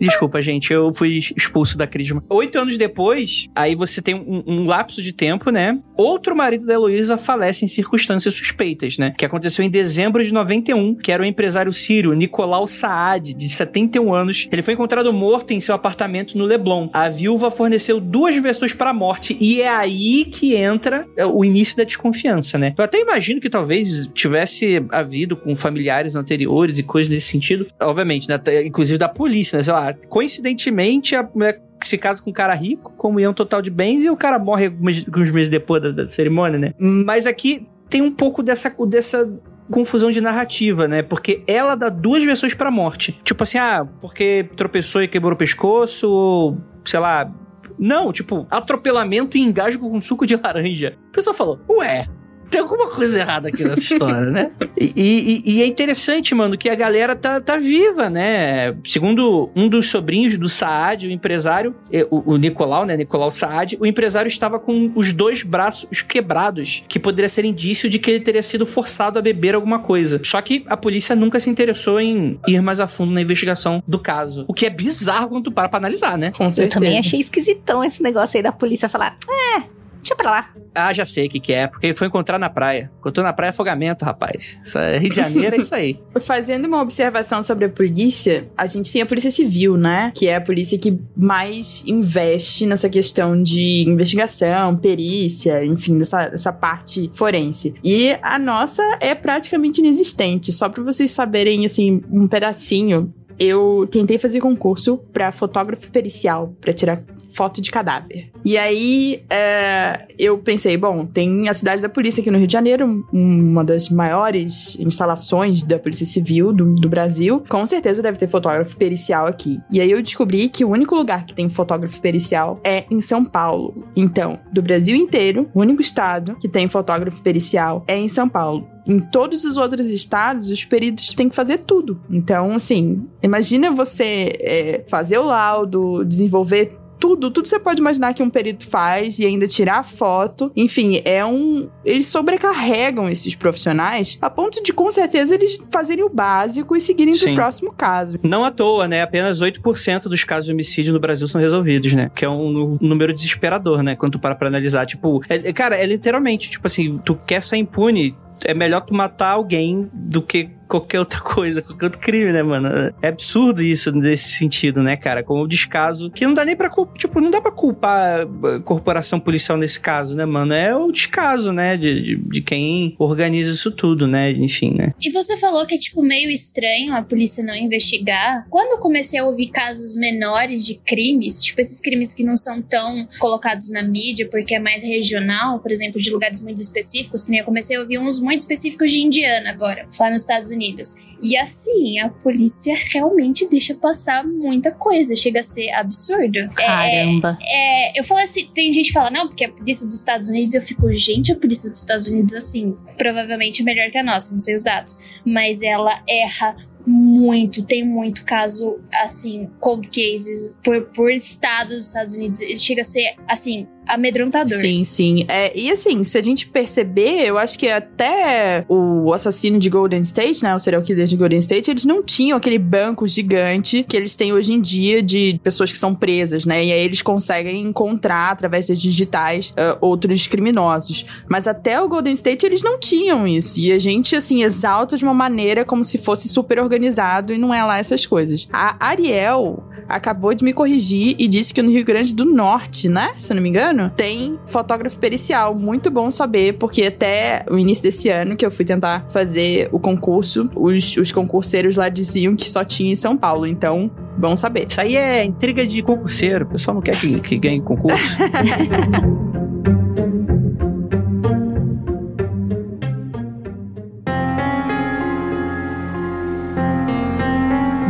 [0.00, 2.22] Desculpa, gente, eu fui expulso da Crisma.
[2.28, 5.78] Oito anos depois, aí você tem um, um lapso de tempo, né?
[5.96, 9.14] Outro marido da Heloísa falece em circunstâncias suspeitas, né?
[9.16, 14.14] Que aconteceu em dezembro de 91, que era o empresário sírio Nicolau Saad, de 71
[14.14, 14.48] anos.
[14.50, 16.88] Ele foi encontrado morto em seu apartamento no Leblon.
[16.92, 21.76] A viúva forneceu duas versões para a morte e é aí que entra o início
[21.76, 22.74] da desconfiança, né?
[22.76, 27.66] Eu até imagino que talvez tivesse havido com familiares anteriores e coisas nesse sentido.
[27.80, 28.38] Obviamente, né?
[28.64, 29.62] inclusive da polícia, né?
[29.70, 34.02] Sei lá, coincidentemente a mulher se casa com um cara rico, comunhão total de bens,
[34.02, 36.74] e o cara morre alguns meses depois da, da cerimônia, né?
[36.76, 39.32] Mas aqui tem um pouco dessa, dessa
[39.70, 41.02] confusão de narrativa, né?
[41.04, 43.20] Porque ela dá duas versões pra morte.
[43.22, 47.32] Tipo assim, ah, porque tropeçou e quebrou o pescoço, ou, sei lá.
[47.78, 50.98] Não, tipo, atropelamento e engasgo com suco de laranja.
[51.10, 52.06] O pessoal falou, ué,
[52.50, 54.50] tem alguma coisa errada aqui nessa história, né?
[54.76, 58.74] E, e, e, é interessante, mano, que a galera tá, tá viva, né?
[58.84, 61.74] Segundo um dos sobrinhos do Saad, o empresário,
[62.10, 62.96] o, o Nicolau, né?
[62.96, 67.98] Nicolau Saad, o empresário estava com os dois braços quebrados, que poderia ser indício de
[67.98, 70.20] que ele teria sido forçado a beber alguma coisa.
[70.24, 73.98] Só que a polícia nunca se interessou em ir mais a fundo na investigação do
[73.98, 74.44] caso.
[74.48, 76.32] O que é bizarro quando tu para pra analisar, né?
[76.36, 76.62] Com certeza.
[76.62, 80.50] Eu também achei esquisitão esse negócio aí da polícia falar, é, Deixa pra lá.
[80.74, 82.90] Ah, já sei o que, que é, porque ele foi encontrar na praia.
[82.98, 84.58] Encontrou na praia afogamento, rapaz.
[84.64, 85.98] Isso é Rio de Janeiro é isso aí.
[86.20, 90.12] Fazendo uma observação sobre a polícia, a gente tem a Polícia Civil, né?
[90.14, 96.52] Que é a polícia que mais investe nessa questão de investigação, perícia, enfim, dessa, dessa
[96.52, 97.74] parte forense.
[97.84, 100.52] E a nossa é praticamente inexistente.
[100.52, 106.74] Só pra vocês saberem, assim, um pedacinho eu tentei fazer concurso para fotógrafo pericial, para
[106.74, 108.30] tirar foto de cadáver.
[108.44, 112.52] E aí é, eu pensei, bom, tem a cidade da polícia aqui no Rio de
[112.52, 117.42] Janeiro, uma das maiores instalações da Polícia Civil do, do Brasil.
[117.48, 119.58] Com certeza deve ter fotógrafo pericial aqui.
[119.70, 123.24] E aí eu descobri que o único lugar que tem fotógrafo pericial é em São
[123.24, 123.84] Paulo.
[123.96, 128.66] Então, do Brasil inteiro, o único estado que tem fotógrafo pericial é em São Paulo.
[128.86, 132.00] Em todos os outros estados, os peritos têm que fazer tudo.
[132.10, 138.22] Então, assim, imagina você é, fazer o laudo, desenvolver tudo, tudo você pode imaginar que
[138.22, 140.52] um perito faz e ainda tirar foto.
[140.54, 141.68] Enfim, é um.
[141.84, 147.14] Eles sobrecarregam esses profissionais a ponto de, com certeza, eles fazerem o básico e seguirem
[147.14, 147.26] Sim.
[147.26, 148.18] pro próximo caso.
[148.22, 149.02] Não à toa, né?
[149.02, 152.10] Apenas 8% dos casos de homicídio no Brasil são resolvidos, né?
[152.14, 153.96] Que é um número desesperador, né?
[153.96, 154.84] Quando tu para pra analisar.
[154.84, 159.30] Tipo, é, cara, é literalmente, tipo assim, tu quer ser impune, é melhor tu matar
[159.30, 162.94] alguém do que qualquer outra coisa, qualquer outro crime, né, mano?
[163.02, 165.22] É absurdo isso nesse sentido, né, cara?
[165.22, 168.60] Como o descaso, que não dá nem pra culpar, tipo, não dá pra culpar a
[168.60, 170.54] corporação policial nesse caso, né, mano?
[170.54, 174.94] É o descaso, né, de, de, de quem organiza isso tudo, né, enfim, né?
[175.00, 178.46] E você falou que é, tipo, meio estranho a polícia não investigar.
[178.48, 182.62] Quando eu comecei a ouvir casos menores de crimes, tipo, esses crimes que não são
[182.62, 187.30] tão colocados na mídia porque é mais regional, por exemplo, de lugares muito específicos, que
[187.30, 190.60] nem eu comecei a ouvir uns muito específicos de Indiana agora, lá nos Estados Unidos
[190.60, 190.94] Unidos.
[191.22, 196.38] E assim, a polícia realmente deixa passar muita coisa, chega a ser absurdo.
[196.38, 197.38] É, Caramba.
[197.42, 200.28] É, é, eu falo assim, tem gente que fala, não, porque a polícia dos Estados
[200.28, 204.32] Unidos, eu fico, gente, a polícia dos Estados Unidos, assim, provavelmente melhor que a nossa,
[204.32, 210.86] não sei os dados, mas ela erra muito, tem muito caso, assim, cold cases por,
[210.86, 212.40] por estado dos Estados Unidos.
[212.60, 214.58] Chega a ser, assim, amedrontador.
[214.58, 215.24] Sim, sim.
[215.28, 220.00] É, e assim, se a gente perceber, eu acho que até o assassino de Golden
[220.00, 220.54] State, né?
[220.54, 224.32] O serial killer de Golden State, eles não tinham aquele banco gigante que eles têm
[224.32, 226.64] hoje em dia de pessoas que são presas, né?
[226.64, 231.04] E aí eles conseguem encontrar, através das digitais, uh, outros criminosos.
[231.28, 233.60] Mas até o Golden State, eles não tinham isso.
[233.60, 237.52] E a gente, assim, exalta de uma maneira como se fosse super organizado e não
[237.52, 238.48] é lá essas coisas.
[238.52, 243.12] A Ariel acabou de me corrigir e disse que no Rio Grande do Norte, né?
[243.18, 245.54] Se eu não me engano, ano tem fotógrafo pericial.
[245.54, 249.78] Muito bom saber, porque até o início desse ano, que eu fui tentar fazer o
[249.78, 253.46] concurso, os, os concurseiros lá diziam que só tinha em São Paulo.
[253.46, 254.66] Então, bom saber.
[254.68, 256.44] Isso aí é intriga de concurseiro.
[256.44, 258.16] O pessoal não quer que, que ganhe concurso.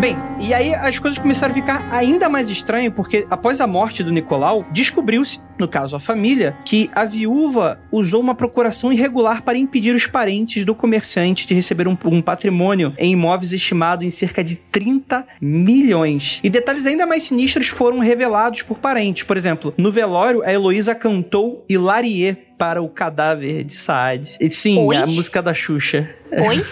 [0.00, 4.03] Bem, e aí as coisas começaram a ficar ainda mais estranhas, porque após a morte
[4.03, 9.57] do Nicolau, descobriu-se no caso a família, que a viúva usou uma procuração irregular para
[9.59, 14.42] impedir os parentes do comerciante de receber um, um patrimônio em imóveis estimado em cerca
[14.42, 16.40] de 30 milhões.
[16.42, 19.23] E detalhes ainda mais sinistros foram revelados por parentes.
[19.23, 24.37] Por exemplo, no velório, a Heloísa cantou Hilarie para o cadáver de Saad.
[24.38, 24.96] E sim, Oi?
[24.96, 26.09] a música da Xuxa.
[26.31, 26.62] Oi?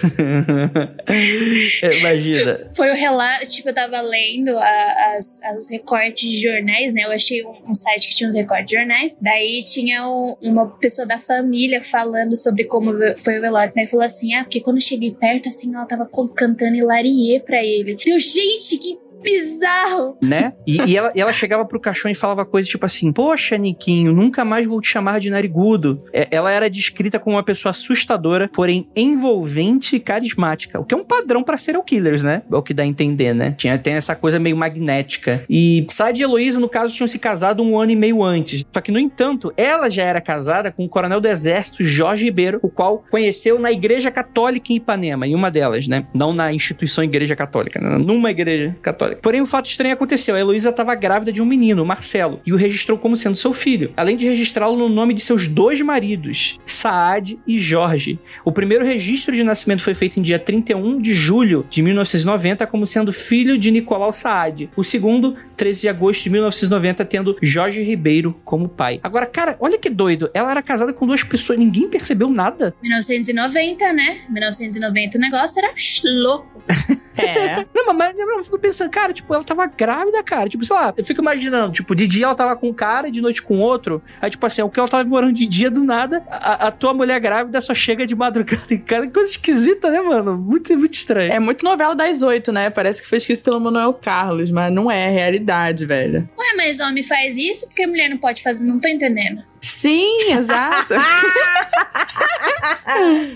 [2.00, 2.58] Imagina.
[2.76, 7.02] Foi o relato, tipo, eu tava lendo a- as, os recortes de jornais, né?
[7.04, 9.16] Eu achei um, um site que tinha uns recortes de jornais.
[9.20, 13.72] Daí tinha um- uma pessoa da família falando sobre como foi o velório.
[13.74, 17.62] Daí falou assim: ah, porque quando eu cheguei perto, assim, ela tava cantando Hilarie pra
[17.64, 17.96] ele.
[18.04, 20.16] Deu, gente, que bizarro!
[20.22, 20.52] né?
[20.66, 24.12] E, e ela, e ela chegava pro cachorro e falava coisas tipo assim: Poxa, Niquinho,
[24.12, 26.04] nunca mais vou te chamar de narigudo.
[26.12, 30.80] É, ela era descrita como uma pessoa assustadora, porém envolvente e carismática.
[30.80, 32.42] O que é um padrão pra serial killers, né?
[32.50, 33.54] É o que dá a entender, né?
[33.56, 35.44] Tinha, tem essa coisa meio magnética.
[35.48, 38.64] E Sad e Heloísa, no caso, tinham se casado um ano e meio antes.
[38.72, 42.58] Só que, no entanto, ela já era casada com o coronel do exército Jorge Ribeiro,
[42.62, 46.06] o qual conheceu na Igreja Católica em Ipanema, em uma delas, né?
[46.14, 47.98] Não na instituição Igreja Católica, né?
[47.98, 49.07] numa igreja católica.
[49.16, 50.34] Porém, o fato estranho aconteceu.
[50.34, 53.92] A Heloísa estava grávida de um menino, Marcelo, e o registrou como sendo seu filho,
[53.96, 58.18] além de registrá-lo no nome de seus dois maridos, Saad e Jorge.
[58.44, 62.86] O primeiro registro de nascimento foi feito em dia 31 de julho de 1990, como
[62.86, 64.70] sendo filho de Nicolau Saad.
[64.76, 69.00] O segundo, 13 de agosto de 1990, tendo Jorge Ribeiro como pai.
[69.02, 70.30] Agora, cara, olha que doido.
[70.32, 72.74] Ela era casada com duas pessoas, ninguém percebeu nada.
[72.82, 74.18] 1990, né?
[74.28, 75.72] 1990 o negócio era
[76.04, 76.62] louco.
[77.22, 77.66] É.
[77.74, 80.48] Não, mas eu fico pensando, cara, tipo, ela tava grávida, cara.
[80.48, 83.10] Tipo, sei lá, eu fico imaginando, tipo, de dia ela tava com um cara e
[83.10, 84.02] de noite com outro.
[84.20, 86.94] Aí, tipo assim, o que ela tava morando de dia do nada, a, a tua
[86.94, 89.06] mulher grávida só chega de madrugada em casa.
[89.06, 90.36] Que coisa esquisita, né, mano?
[90.36, 91.32] Muito, muito estranho.
[91.32, 92.70] É muito novela das oito, né?
[92.70, 96.28] Parece que foi escrito pelo Manuel Carlos, mas não é, é realidade, velho.
[96.38, 99.42] Ué, mas homem faz isso porque mulher não pode fazer, não tô entendendo.
[99.60, 100.94] Sim, exato.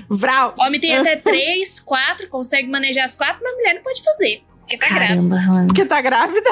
[0.09, 0.55] Vral.
[0.59, 4.43] Homem tem até três, quatro, consegue manejar as quatro, mas mulher não pode fazer.
[4.61, 5.09] Porque tá grávida.
[5.09, 5.67] Caramba, mano.
[5.67, 6.51] Porque tá grávida?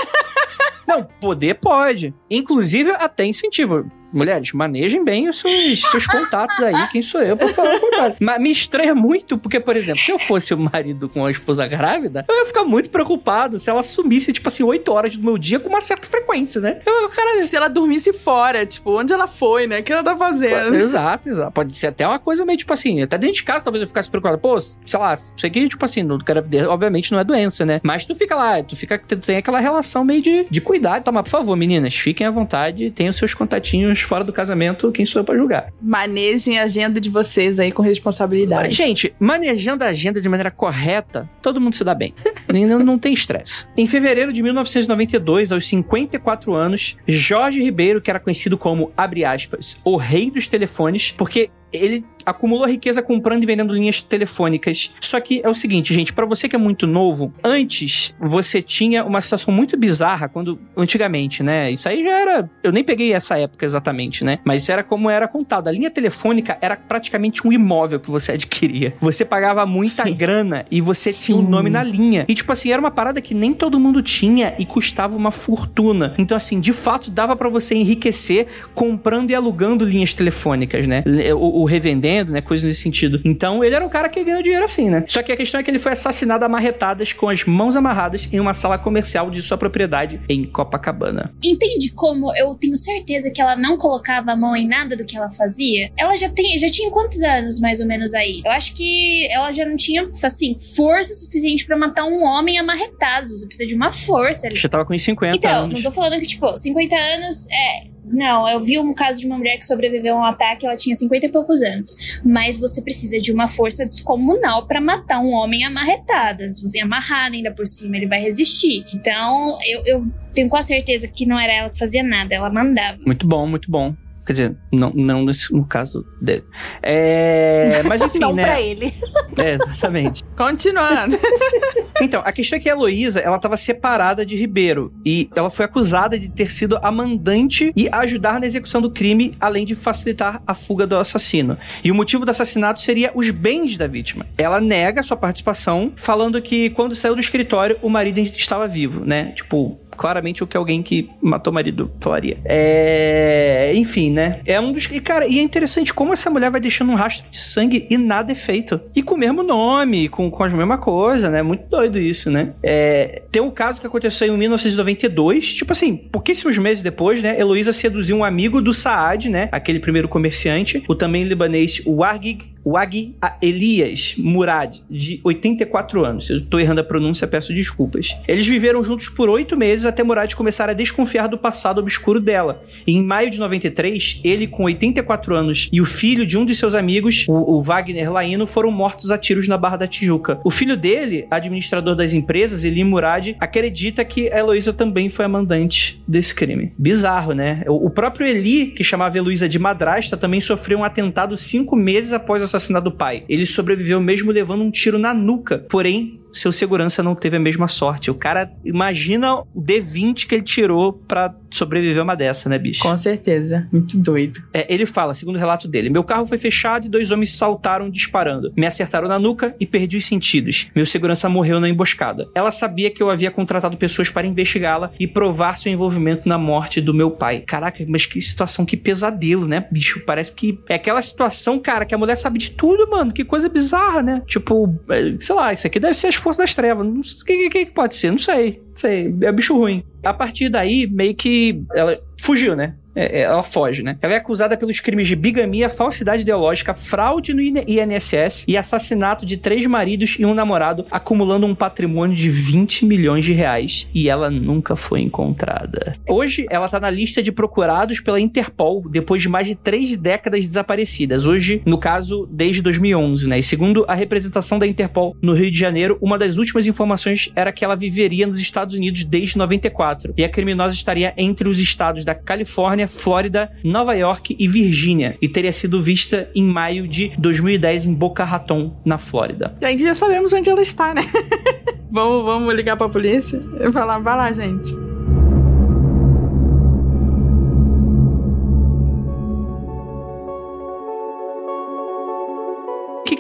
[0.87, 2.13] Não, poder pode.
[2.29, 3.91] Inclusive, até incentivo.
[4.13, 6.89] Mulheres, manejem bem os seus, seus contatos aí.
[6.89, 8.17] Quem sou eu pra falar o contrário?
[8.21, 11.67] Mas me estranha muito, porque, por exemplo, se eu fosse o marido com a esposa
[11.67, 15.39] grávida, eu ia ficar muito preocupado se ela sumisse, tipo assim, 8 horas do meu
[15.39, 16.81] dia com uma certa frequência, né?
[16.85, 19.81] Eu, cara, Se ela dormisse fora, tipo, onde ela foi, né?
[19.81, 20.75] O que ela tá fazendo?
[20.75, 21.53] Exato, exato.
[21.53, 24.11] Pode ser até uma coisa meio tipo assim, até dentro de casa talvez eu ficasse
[24.11, 24.39] preocupado.
[24.39, 27.81] Pô, sei lá, isso aqui, tipo assim, gravidez, obviamente não é doença, né?
[27.83, 31.05] Mas tu fica lá, tu fica, tu tem aquela relação meio de, de cuidado.
[31.05, 35.21] Toma, por favor, meninas, fiquem à vontade, tenham seus contatinhos fora do casamento, quem sou
[35.21, 35.73] eu pra julgar.
[35.81, 38.73] Manejem a agenda de vocês aí com responsabilidade.
[38.73, 42.15] Gente, manejando a agenda de maneira correta, todo mundo se dá bem.
[42.51, 43.65] Não, não tem estresse.
[43.77, 49.79] Em fevereiro de 1992, aos 54 anos, Jorge Ribeiro, que era conhecido como, abre aspas,
[49.85, 54.91] o rei dos telefones, porque ele acumulou riqueza comprando e vendendo linhas telefônicas.
[55.01, 59.05] Só que é o seguinte, gente, pra você que é muito novo, antes você tinha
[59.05, 61.71] uma situação muito bizarra quando antigamente, né?
[61.71, 64.39] Isso aí já era, eu nem peguei essa época exatamente, né?
[64.45, 65.69] Mas isso era como era contado.
[65.69, 68.95] A linha telefônica era praticamente um imóvel que você adquiria.
[69.01, 70.15] Você pagava muita Sim.
[70.15, 71.49] grana e você tinha o Sim.
[71.49, 72.25] nome na linha.
[72.29, 76.15] E tipo assim, era uma parada que nem todo mundo tinha e custava uma fortuna.
[76.19, 81.03] Então assim, de fato dava pra você enriquecer comprando e alugando linhas telefônicas, né?
[81.35, 82.41] O, o revendendo, né?
[82.41, 83.21] Coisas nesse sentido.
[83.25, 85.05] Então ele era um cara que ganhou dinheiro assim, né?
[85.07, 88.29] Só que a questão é que ele foi assassinado a marretadas com as mãos amarradas
[88.33, 91.33] em uma sala comercial de sua propriedade em Copacabana.
[91.43, 95.17] Entende como eu tenho certeza que ela não colocava a mão em nada do que
[95.17, 95.91] ela fazia?
[95.97, 98.41] Ela já tem, já tinha quantos anos mais ou menos aí?
[98.45, 103.29] Eu acho que ela já não tinha, assim, força suficiente pra matar um homem amarretado.
[103.29, 104.47] Você precisa de uma força.
[104.47, 104.57] ali.
[104.57, 105.75] Já tava com uns 50 Então, anos.
[105.75, 107.90] não tô falando que, tipo, 50 anos é.
[108.11, 110.95] Não, eu vi um caso de uma mulher que sobreviveu a um ataque, ela tinha
[110.95, 112.21] 50 e poucos anos.
[112.25, 116.53] Mas você precisa de uma força descomunal pra matar um homem amarretada.
[116.53, 118.85] Se você amarrar ainda por cima, ele vai resistir.
[118.95, 122.99] Então, eu, eu tenho quase certeza que não era ela que fazia nada, ela mandava.
[123.07, 123.95] Muito bom, muito bom.
[124.31, 126.45] Quer dizer, não, não nesse, no caso dele.
[126.81, 128.45] É, mas enfim, não né?
[128.45, 128.95] pra ele.
[129.37, 130.23] É, exatamente.
[130.39, 131.19] Continuando.
[132.03, 135.67] Então, a questão é que a Heloísa, ela estava separada de Ribeiro e ela foi
[135.67, 140.43] acusada de ter sido a mandante e ajudar na execução do crime, além de facilitar
[140.47, 141.59] a fuga do assassino.
[141.85, 144.25] E o motivo do assassinato seria os bens da vítima.
[144.39, 149.33] Ela nega sua participação, falando que quando saiu do escritório, o marido estava vivo, né?
[149.33, 152.39] Tipo, claramente o que alguém que matou o marido falaria.
[152.43, 153.71] É.
[153.75, 154.41] Enfim, né?
[154.47, 154.87] É um dos.
[154.91, 157.99] E, cara, e é interessante como essa mulher vai deixando um rastro de sangue e
[157.99, 158.81] nada é feito.
[158.97, 161.43] E com o mesmo nome, com, com a mesma coisa, né?
[161.43, 162.55] Muito doido isso, né?
[162.63, 163.21] É...
[163.31, 167.39] Tem um caso que aconteceu em 1992, tipo assim, pouquíssimos meses depois, né?
[167.39, 169.51] Heloísa seduziu um amigo do Saad, né?
[169.53, 176.31] Aquele primeiro comerciante, o também libanês Wargig Wagi Elias Murad, de 84 anos.
[176.31, 178.17] Eu tô errando a pronúncia, peço desculpas.
[178.27, 182.63] Eles viveram juntos por oito meses até Murad começar a desconfiar do passado obscuro dela.
[182.87, 186.55] E em maio de 93, ele, com 84 anos, e o filho de um de
[186.55, 190.41] seus amigos, o, o Wagner Laino, foram mortos a tiros na Barra da Tijuca.
[190.45, 195.29] O filho dele, administrador das empresas, Eli Murad, acredita que a Heloísa também foi a
[195.29, 196.73] mandante desse crime.
[196.79, 197.63] Bizarro, né?
[197.67, 202.13] O, o próprio Eli, que chamava Heloísa de madrasta, também sofreu um atentado cinco meses
[202.13, 203.25] após a assassinato do pai.
[203.29, 207.69] Ele sobreviveu mesmo levando um tiro na nuca, porém seu segurança não teve a mesma
[207.69, 208.11] sorte.
[208.11, 212.83] O cara, imagina o D20 que ele tirou para sobreviver uma dessa, né, bicho?
[212.83, 213.69] Com certeza.
[213.73, 214.41] Muito doido.
[214.53, 217.91] É, ele fala, segundo o relato dele: Meu carro foi fechado e dois homens saltaram
[217.91, 218.53] disparando.
[218.57, 220.69] Me acertaram na nuca e perdi os sentidos.
[220.75, 222.29] Meu segurança morreu na emboscada.
[222.35, 226.81] Ela sabia que eu havia contratado pessoas para investigá-la e provar seu envolvimento na morte
[226.81, 227.41] do meu pai.
[227.41, 230.01] Caraca, mas que situação, que pesadelo, né, bicho?
[230.05, 233.13] Parece que é aquela situação, cara, que a mulher sabe de tudo, mano.
[233.13, 234.23] Que coisa bizarra, né?
[234.27, 236.87] Tipo, é, sei lá, isso aqui deve ser as forças das trevas.
[236.87, 238.11] O que, que, que pode ser?
[238.11, 238.63] Não sei.
[238.75, 239.15] Sei.
[239.23, 239.85] É bicho ruim.
[240.03, 242.75] A partir daí, meio que ela fugiu, né?
[242.95, 243.97] É, é, ela foge, né?
[244.03, 249.37] Ela é acusada pelos crimes de bigamia, falsidade ideológica, fraude no INSS e assassinato de
[249.37, 253.89] três maridos e um namorado, acumulando um patrimônio de 20 milhões de reais.
[253.95, 255.97] E ela nunca foi encontrada.
[256.09, 260.47] Hoje, ela tá na lista de procurados pela Interpol depois de mais de três décadas
[260.47, 261.27] desaparecidas.
[261.27, 263.39] Hoje, no caso, desde 2011, né?
[263.39, 267.53] E segundo a representação da Interpol no Rio de Janeiro, uma das últimas informações era
[267.53, 272.05] que ela viveria nos Estados Unidos desde 94 e a criminosa estaria entre os estados
[272.05, 277.87] da Califórnia, Flórida, Nova York e Virgínia e teria sido vista em maio de 2010
[277.87, 279.57] em Boca Raton, na Flórida.
[279.61, 281.03] E aí já sabemos onde ela está, né?
[281.91, 284.90] vamos, vamos ligar pra polícia e falar, vai lá, gente.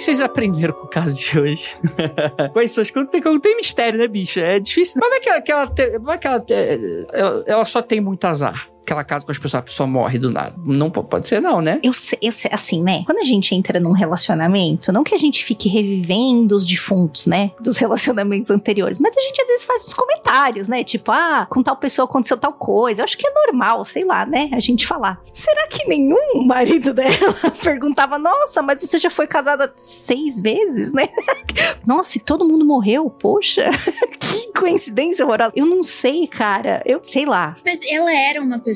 [0.01, 1.76] Que, vocês aprenderam com o caso de hoje?
[2.53, 3.11] Quais são as coisas?
[3.11, 4.40] Tem, tem mistério, né, bicho?
[4.40, 5.01] É difícil.
[5.01, 8.01] Mas vai que ela, que ela, te- vai que ela, te- ela, ela só tem
[8.01, 8.68] muito azar.
[8.83, 10.55] Aquela casa com as pessoas, a pessoa morre do nada.
[10.64, 11.78] Não po- pode ser, não, né?
[11.83, 13.03] Eu sei, eu sei, assim, né?
[13.07, 17.53] Quando a gente entra num relacionamento, não que a gente fique revivendo os defuntos, né?
[17.61, 20.83] Dos relacionamentos anteriores, mas a gente às vezes faz uns comentários, né?
[20.83, 23.01] Tipo, ah, com tal pessoa aconteceu tal coisa.
[23.01, 24.51] Eu acho que é normal, sei lá, né?
[24.53, 25.20] A gente falar.
[25.33, 27.11] Será que nenhum marido dela
[27.62, 31.09] perguntava, nossa, mas você já foi casada seis vezes, né?
[31.87, 33.09] nossa, e todo mundo morreu?
[33.11, 33.70] Poxa,
[34.18, 35.53] que coincidência horrorosa.
[35.55, 36.83] Eu não sei, cara.
[36.85, 37.57] Eu sei lá.
[37.64, 38.70] Mas ela era uma pessoa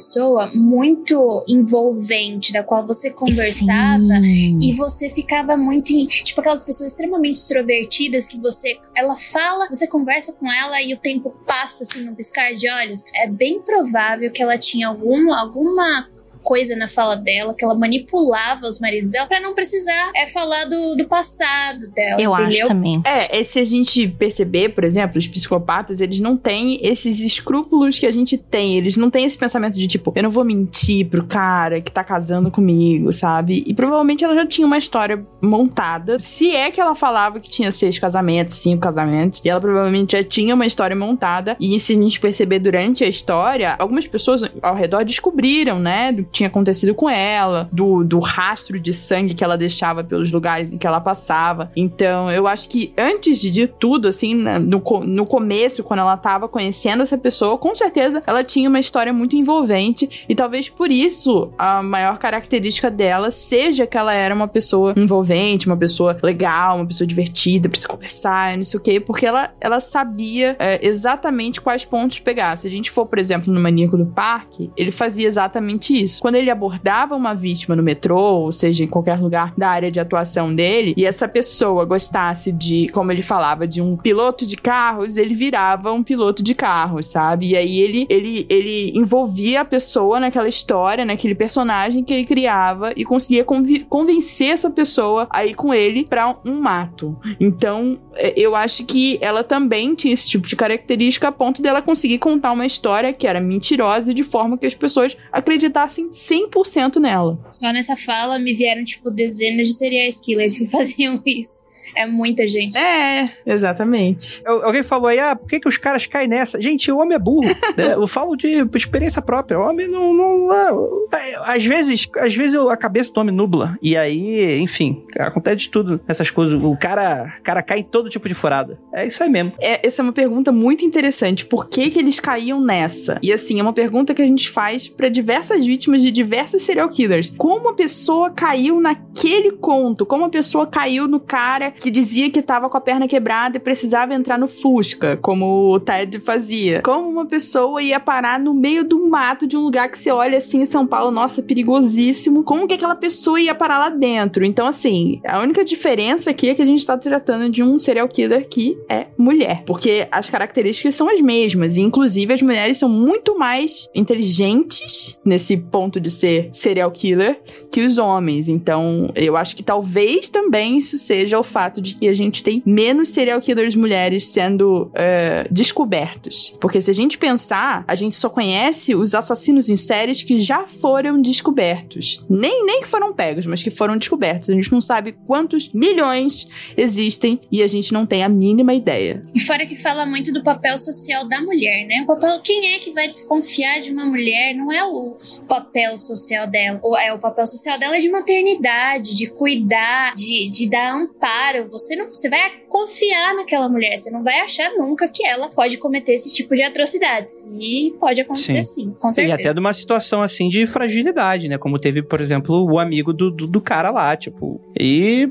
[0.55, 4.03] muito envolvente, da qual você conversava.
[4.23, 4.59] Sim.
[4.63, 9.87] E você ficava muito em, tipo aquelas pessoas extremamente extrovertidas que você, ela fala, você
[9.87, 13.05] conversa com ela e o tempo passa assim num piscar de olhos.
[13.15, 16.09] É bem provável que ela tinha algum, alguma
[16.45, 20.65] coisa na fala dela, que ela manipulava os maridos dela pra não precisar é falar
[20.67, 22.69] do, do passado dela, Eu acho entendeu?
[22.69, 23.03] também.
[23.05, 27.99] É, e se a gente perceber, por exemplo, os psicopatas, eles não têm esses escrúpulos
[27.99, 28.77] que a gente tem.
[28.77, 32.05] Eles não têm esse pensamento de tipo, eu não vou mentir pro cara que tá
[32.05, 33.65] casando comigo, sabe?
[33.67, 36.21] E provavelmente ela já tinha uma história montada.
[36.21, 40.23] Se é que ela falava que tinha seis casamentos, cinco casamentos, e ela provavelmente já
[40.23, 41.57] tinha uma história montada.
[41.59, 46.49] E se a gente perceber durante a história, algumas pessoas ao redor descobriram, né, tinha
[46.49, 50.87] acontecido com ela, do, do rastro de sangue que ela deixava pelos lugares em que
[50.87, 51.71] ela passava.
[51.77, 57.03] Então, eu acho que antes de, tudo, assim, no, no começo, quando ela tava conhecendo
[57.03, 61.83] essa pessoa, com certeza ela tinha uma história muito envolvente e talvez por isso a
[61.83, 67.07] maior característica dela seja que ela era uma pessoa envolvente, uma pessoa legal, uma pessoa
[67.07, 71.85] divertida pra se conversar, não sei o quê, porque ela, ela sabia é, exatamente quais
[71.85, 72.57] pontos pegar.
[72.57, 76.21] Se a gente for, por exemplo, no Maníaco do Parque, ele fazia exatamente isso.
[76.25, 80.01] Quando ele abordava uma vítima no metrô, ou seja, em qualquer lugar da área de
[80.01, 85.19] atuação dele, e essa pessoa gostasse de, como ele falava, de um piloto de carros,
[85.19, 87.51] ele virava um piloto de carros, sabe?
[87.51, 92.95] E aí ele, ele, ele envolvia a pessoa naquela história, naquele personagem que ele criava
[92.97, 97.19] e conseguia convencer essa pessoa a ir com ele pra um mato.
[97.39, 97.99] Então,
[98.37, 102.53] eu acho que ela também tinha esse tipo de característica a ponto dela conseguir contar
[102.53, 107.39] uma história que era mentirosa de forma que as pessoas acreditassem 100% nela.
[107.53, 111.65] Só nessa fala me vieram, tipo, dezenas de serial killers que faziam isso.
[111.95, 112.77] É muita gente.
[112.79, 114.43] É, exatamente.
[114.47, 116.61] Al- Alguém falou aí, ah, por que, que os caras caem nessa?
[116.61, 117.43] Gente, o homem é burro.
[117.77, 117.95] né?
[117.95, 119.59] Eu falo de experiência própria.
[119.59, 120.13] O homem não.
[120.15, 123.79] não é, às vezes, às vezes eu- a cabeça do homem nubla.
[123.83, 126.01] E aí, enfim, acontece de tudo.
[126.09, 126.61] Essas coisas.
[126.63, 128.79] O cara, o cara cai em todo tipo de furada.
[128.93, 129.53] É isso aí mesmo.
[129.61, 131.45] É, essa é uma pergunta muito interessante.
[131.47, 133.19] Por que, que eles caíam nessa?
[133.23, 136.89] E assim, é uma pergunta que a gente faz pra diversas vítimas de diversos serial
[136.89, 137.31] killers.
[137.37, 140.05] Como a pessoa caiu naquele conto?
[140.07, 143.61] Como a pessoa caiu no cara que dizia que tava com a perna quebrada e
[143.61, 146.81] precisava entrar no Fusca, como o Ted fazia?
[146.81, 150.39] Como uma pessoa ia parar no meio do mato de um lugar que você olha
[150.39, 152.43] assim em São Paulo, nossa, perigosíssimo.
[152.43, 154.47] Como que aquela pessoa ia parar lá dentro?
[154.47, 158.09] Então, assim, a única diferença aqui é que a gente tá tratando de um serial
[158.09, 159.63] killer que é mulher.
[159.67, 161.77] Porque as características são as mesmas.
[161.77, 167.39] E, inclusive, as mulheres são muito mais inteligentes nesse ponto de ser serial killer
[167.71, 168.49] que os homens.
[168.49, 172.63] Então, eu acho que talvez também isso seja o fato de que a gente tem
[172.65, 176.55] menos serial killers mulheres sendo é, descobertos.
[176.61, 180.67] Porque se a gente pensar, a gente só conhece os assassinos em séries que já
[180.67, 182.25] foram descobertos.
[182.29, 184.49] Nem, nem que foram pegos, mas que foram descobertos.
[184.49, 186.47] A gente não sabe quantos milhões
[186.77, 189.23] existem e a gente não tem a mínima ideia.
[189.35, 192.03] E fora que fala muito do papel social da mulher, né?
[192.03, 194.55] O papel, quem é que vai desconfiar de uma mulher?
[194.55, 195.17] Não é o
[195.49, 196.81] papel social dela.
[196.99, 201.64] É, o papel social dela é de maternidade, de cuidar, de, de dar amparo.
[201.71, 203.97] Você não você vai confiar naquela mulher.
[203.97, 207.47] Você não vai achar nunca que ela pode cometer esse tipo de atrocidades.
[207.59, 209.35] E pode acontecer sim, com E certeza.
[209.35, 211.59] até de uma situação assim de fragilidade, né?
[211.59, 214.61] Como teve, por exemplo, o amigo do, do, do cara lá, tipo.
[214.79, 215.29] E,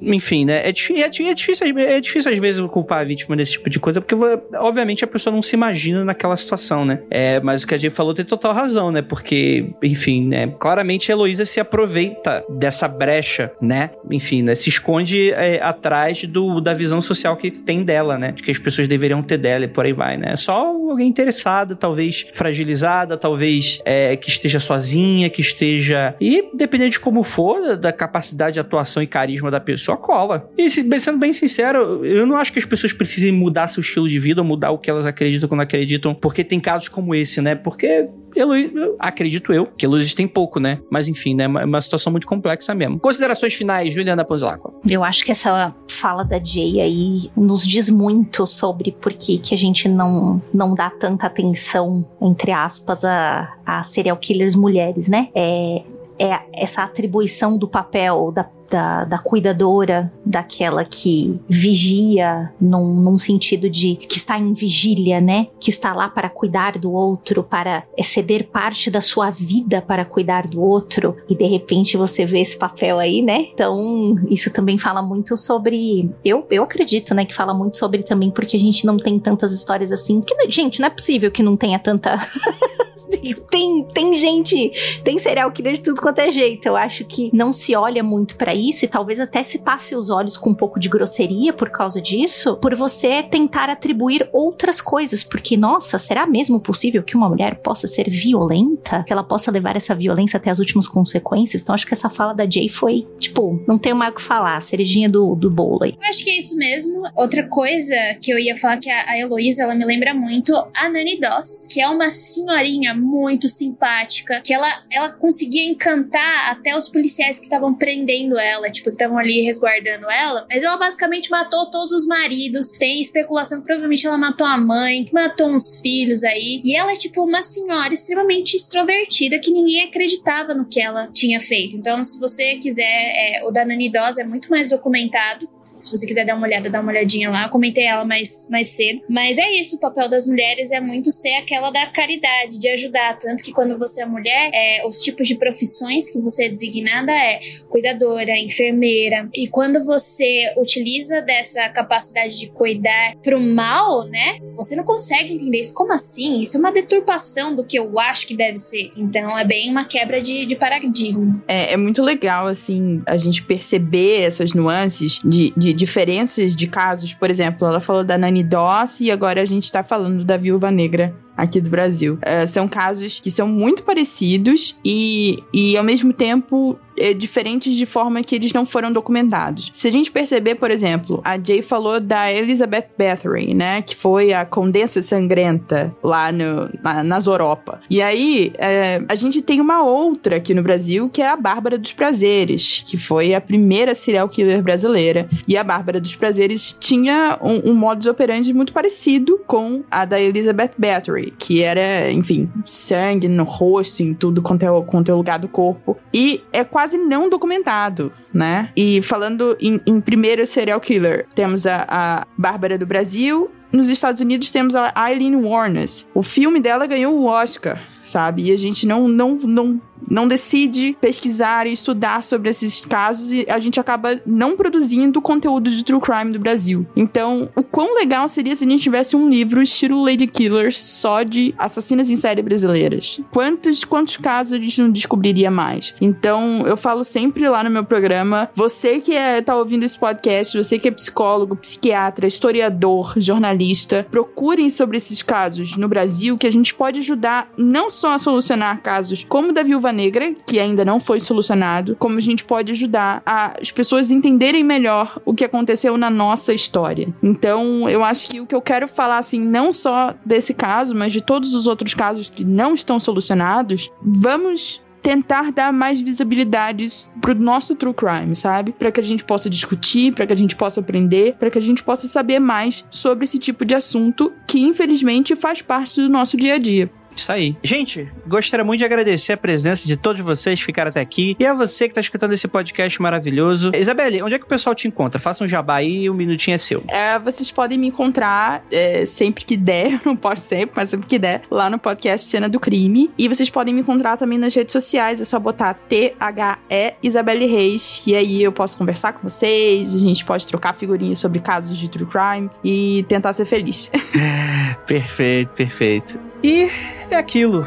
[0.00, 0.62] enfim, né?
[0.64, 4.00] É, é, é difícil, é difícil às vezes culpar a vítima desse tipo de coisa,
[4.00, 4.14] porque
[4.56, 7.02] obviamente a pessoa não se imagina naquela situação, né?
[7.10, 9.02] É, mas o que a gente falou tem total razão, né?
[9.02, 10.52] Porque, enfim, né?
[10.58, 13.90] Claramente a Heloísa se aproveita dessa brecha, né?
[14.10, 14.54] Enfim, né?
[14.54, 18.32] Se esconde é, atrás do, da visão social que tem dela, né?
[18.32, 20.36] De que as pessoas deveriam ter dela e por aí vai, né?
[20.36, 26.14] Só alguém interessado, talvez fragilizada, talvez é, que esteja sozinha, que esteja.
[26.20, 30.48] E dependendo de como for, da- da capacidade de atuação e carisma da pessoa, cola.
[30.56, 34.08] E se- sendo bem sincero, eu não acho que as pessoas precisem mudar seu estilo
[34.08, 37.40] de vida ou mudar o que elas acreditam quando acreditam, porque tem casos como esse,
[37.40, 37.54] né?
[37.54, 38.08] Porque
[38.42, 40.80] Heloísa, acredito eu, que Heloísa tem pouco, né?
[40.90, 41.44] Mas enfim, né?
[41.44, 42.98] É uma- uma situação muito complexa mesmo.
[43.00, 44.72] Considerações finais, Juliana Ponzilacqua.
[44.88, 49.54] Eu acho que essa fala da Jay aí nos diz muito sobre por que, que
[49.54, 55.28] a gente não, não dá tanta atenção, entre aspas, a, a serial killers mulheres, né?
[55.34, 55.82] É,
[56.20, 63.70] é essa atribuição do papel da, da, da cuidadora, daquela que vigia num, num sentido
[63.70, 65.48] de que está em vigília, né?
[65.58, 70.46] Que está lá para cuidar do outro, para ceder parte da sua vida para cuidar
[70.46, 73.46] do outro, e de repente você vê esse papel aí, né?
[73.52, 76.10] Então, isso também fala muito sobre.
[76.24, 77.24] Eu, eu acredito, né?
[77.24, 80.20] Que fala muito sobre também porque a gente não tem tantas histórias assim.
[80.20, 82.18] Que, gente, não é possível que não tenha tanta.
[83.50, 86.66] tem, tem gente, tem serial killer de tudo quanto é jeito.
[86.66, 90.10] Eu acho que não se olha muito pra isso e talvez até se passe os
[90.10, 95.22] olhos com um pouco de grosseria por causa disso, por você tentar atribuir outras coisas.
[95.22, 99.04] Porque, nossa, será mesmo possível que uma mulher possa ser violenta?
[99.04, 101.62] Que ela possa levar essa violência até as últimas consequências?
[101.62, 104.56] Então, acho que essa fala da Jay foi, tipo, não tenho mais o que falar,
[104.56, 105.94] a cerejinha do, do bolo aí.
[106.00, 107.02] Eu acho que é isso mesmo.
[107.14, 110.88] Outra coisa que eu ia falar que a, a Heloísa, ela me lembra muito a
[110.88, 116.88] Nani Doss, que é uma senhorinha muito simpática, que ela, ela conseguia encantar até os
[116.88, 120.46] policiais que estavam prendendo ela, tipo, que estavam ali resguardando ela.
[120.50, 122.70] Mas ela basicamente matou todos os maridos.
[122.70, 126.60] Tem especulação que provavelmente ela matou a mãe, que matou uns filhos aí.
[126.64, 131.40] E ela é, tipo, uma senhora extremamente extrovertida que ninguém acreditava no que ela tinha
[131.40, 131.76] feito.
[131.76, 135.48] Então, se você quiser, é, o da Nani Doss é muito mais documentado.
[135.80, 137.44] Se você quiser dar uma olhada, dá uma olhadinha lá.
[137.44, 139.02] Eu comentei ela mais, mais cedo.
[139.08, 143.18] Mas é isso, o papel das mulheres é muito ser aquela da caridade, de ajudar.
[143.18, 147.12] Tanto que quando você é mulher, é, os tipos de profissões que você é designada
[147.12, 149.28] é cuidadora, enfermeira.
[149.34, 154.38] E quando você utiliza dessa capacidade de cuidar pro mal, né?
[154.60, 155.74] Você não consegue entender isso.
[155.74, 156.42] Como assim?
[156.42, 158.92] Isso é uma deturpação do que eu acho que deve ser.
[158.94, 161.42] Então é bem uma quebra de, de paradigma.
[161.48, 167.14] É, é muito legal, assim, a gente perceber essas nuances de, de diferenças de casos.
[167.14, 170.70] Por exemplo, ela falou da Nani Doss e agora a gente tá falando da Viúva
[170.70, 172.18] Negra aqui do Brasil.
[172.22, 177.86] É, são casos que são muito parecidos e, e ao mesmo tempo, é, diferentes de
[177.86, 179.70] forma que eles não foram documentados.
[179.72, 183.82] Se a gente perceber, por exemplo, a Jay falou da Elizabeth Bathory, né?
[183.82, 187.80] Que foi a Condessa Sangrenta lá no, na, nas Europa.
[187.88, 191.78] E aí, é, a gente tem uma outra aqui no Brasil, que é a Bárbara
[191.78, 195.28] dos Prazeres, que foi a primeira serial killer brasileira.
[195.48, 200.20] E a Bárbara dos Prazeres tinha um, um modus operandi muito parecido com a da
[200.20, 205.38] Elizabeth Bathory, que era, enfim, sangue no rosto, em tudo quanto é, quanto é lugar
[205.38, 205.96] do corpo.
[206.12, 208.70] E é quase não documentado, né?
[208.76, 214.20] E falando em, em primeiro serial killer, temos a, a Bárbara do Brasil nos Estados
[214.20, 216.08] Unidos temos a Eileen Warnes.
[216.12, 218.44] O filme dela ganhou o Oscar, sabe?
[218.44, 223.46] E a gente não, não, não não decide pesquisar e estudar sobre esses casos e
[223.48, 226.86] a gente acaba não produzindo conteúdo de true crime do Brasil.
[226.94, 231.22] Então, o quão legal seria se a gente tivesse um livro estilo Lady Killers só
[231.22, 233.20] de assassinas em série brasileiras?
[233.30, 235.94] Quantos quantos casos a gente não descobriria mais?
[236.00, 240.56] Então, eu falo sempre lá no meu programa, você que é, tá ouvindo esse podcast,
[240.56, 246.52] você que é psicólogo, psiquiatra, historiador, jornalista, procurem sobre esses casos no Brasil que a
[246.52, 250.98] gente pode ajudar não só a solucionar casos como da Viúva Negra, que ainda não
[250.98, 256.08] foi solucionado, como a gente pode ajudar as pessoas entenderem melhor o que aconteceu na
[256.08, 257.12] nossa história.
[257.22, 261.12] Então, eu acho que o que eu quero falar, assim, não só desse caso, mas
[261.12, 267.34] de todos os outros casos que não estão solucionados, vamos tentar dar mais visibilidades pro
[267.34, 268.72] nosso true crime, sabe?
[268.72, 271.62] Para que a gente possa discutir, para que a gente possa aprender, para que a
[271.62, 276.36] gente possa saber mais sobre esse tipo de assunto que infelizmente faz parte do nosso
[276.36, 276.90] dia a dia.
[277.20, 277.54] Isso aí.
[277.62, 281.44] Gente, gostaria muito de agradecer a presença de todos vocês que ficaram até aqui e
[281.44, 283.72] a você que está escutando esse podcast maravilhoso.
[283.74, 285.20] Isabelle, onde é que o pessoal te encontra?
[285.20, 286.82] Faça um jabá aí, um minutinho é seu.
[286.88, 291.18] É, vocês podem me encontrar é, sempre que der, não posso sempre, mas sempre que
[291.18, 293.10] der, lá no podcast Cena do Crime.
[293.18, 298.02] E vocês podem me encontrar também nas redes sociais, é só botar T-H-E Isabelle Reis,
[298.06, 301.90] e aí eu posso conversar com vocês, a gente pode trocar figurinhas sobre casos de
[301.90, 303.90] true crime e tentar ser feliz.
[304.86, 306.29] perfeito, perfeito.
[306.42, 306.70] E
[307.10, 307.66] é aquilo.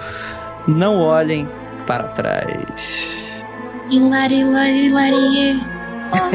[0.67, 1.47] Não olhem
[1.85, 3.41] para trás.
[3.89, 5.61] Hilari, hilari, hilari.
[6.15, 6.29] Oh,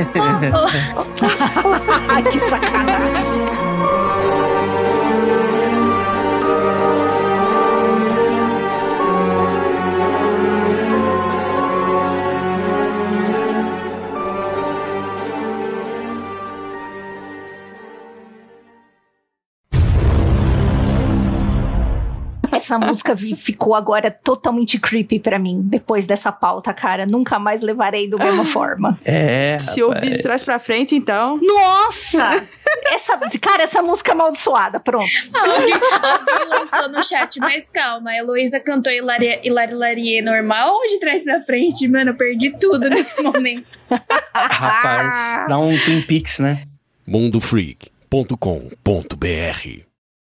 [0.96, 1.06] oh,
[1.64, 2.22] oh.
[2.30, 4.07] que sacanagem.
[22.58, 27.06] Essa música ficou agora totalmente creepy para mim, depois dessa pauta, cara.
[27.06, 28.98] Nunca mais levarei da mesma forma.
[29.04, 29.56] É.
[29.60, 31.38] Se ouvir de trás pra frente, então.
[31.40, 32.44] Nossa!
[32.92, 35.06] essa, cara, essa música é amaldiçoada, pronto.
[35.32, 40.98] Alguém, alguém lançou no chat, mas calma, a Heloísa cantou Hilari Hilari normal ou de
[40.98, 41.86] trás pra frente?
[41.86, 43.68] Mano, eu perdi tudo nesse momento.
[44.34, 46.64] Rapaz, dá um Twin Peaks, né?
[47.06, 49.87] mundofreak.com.br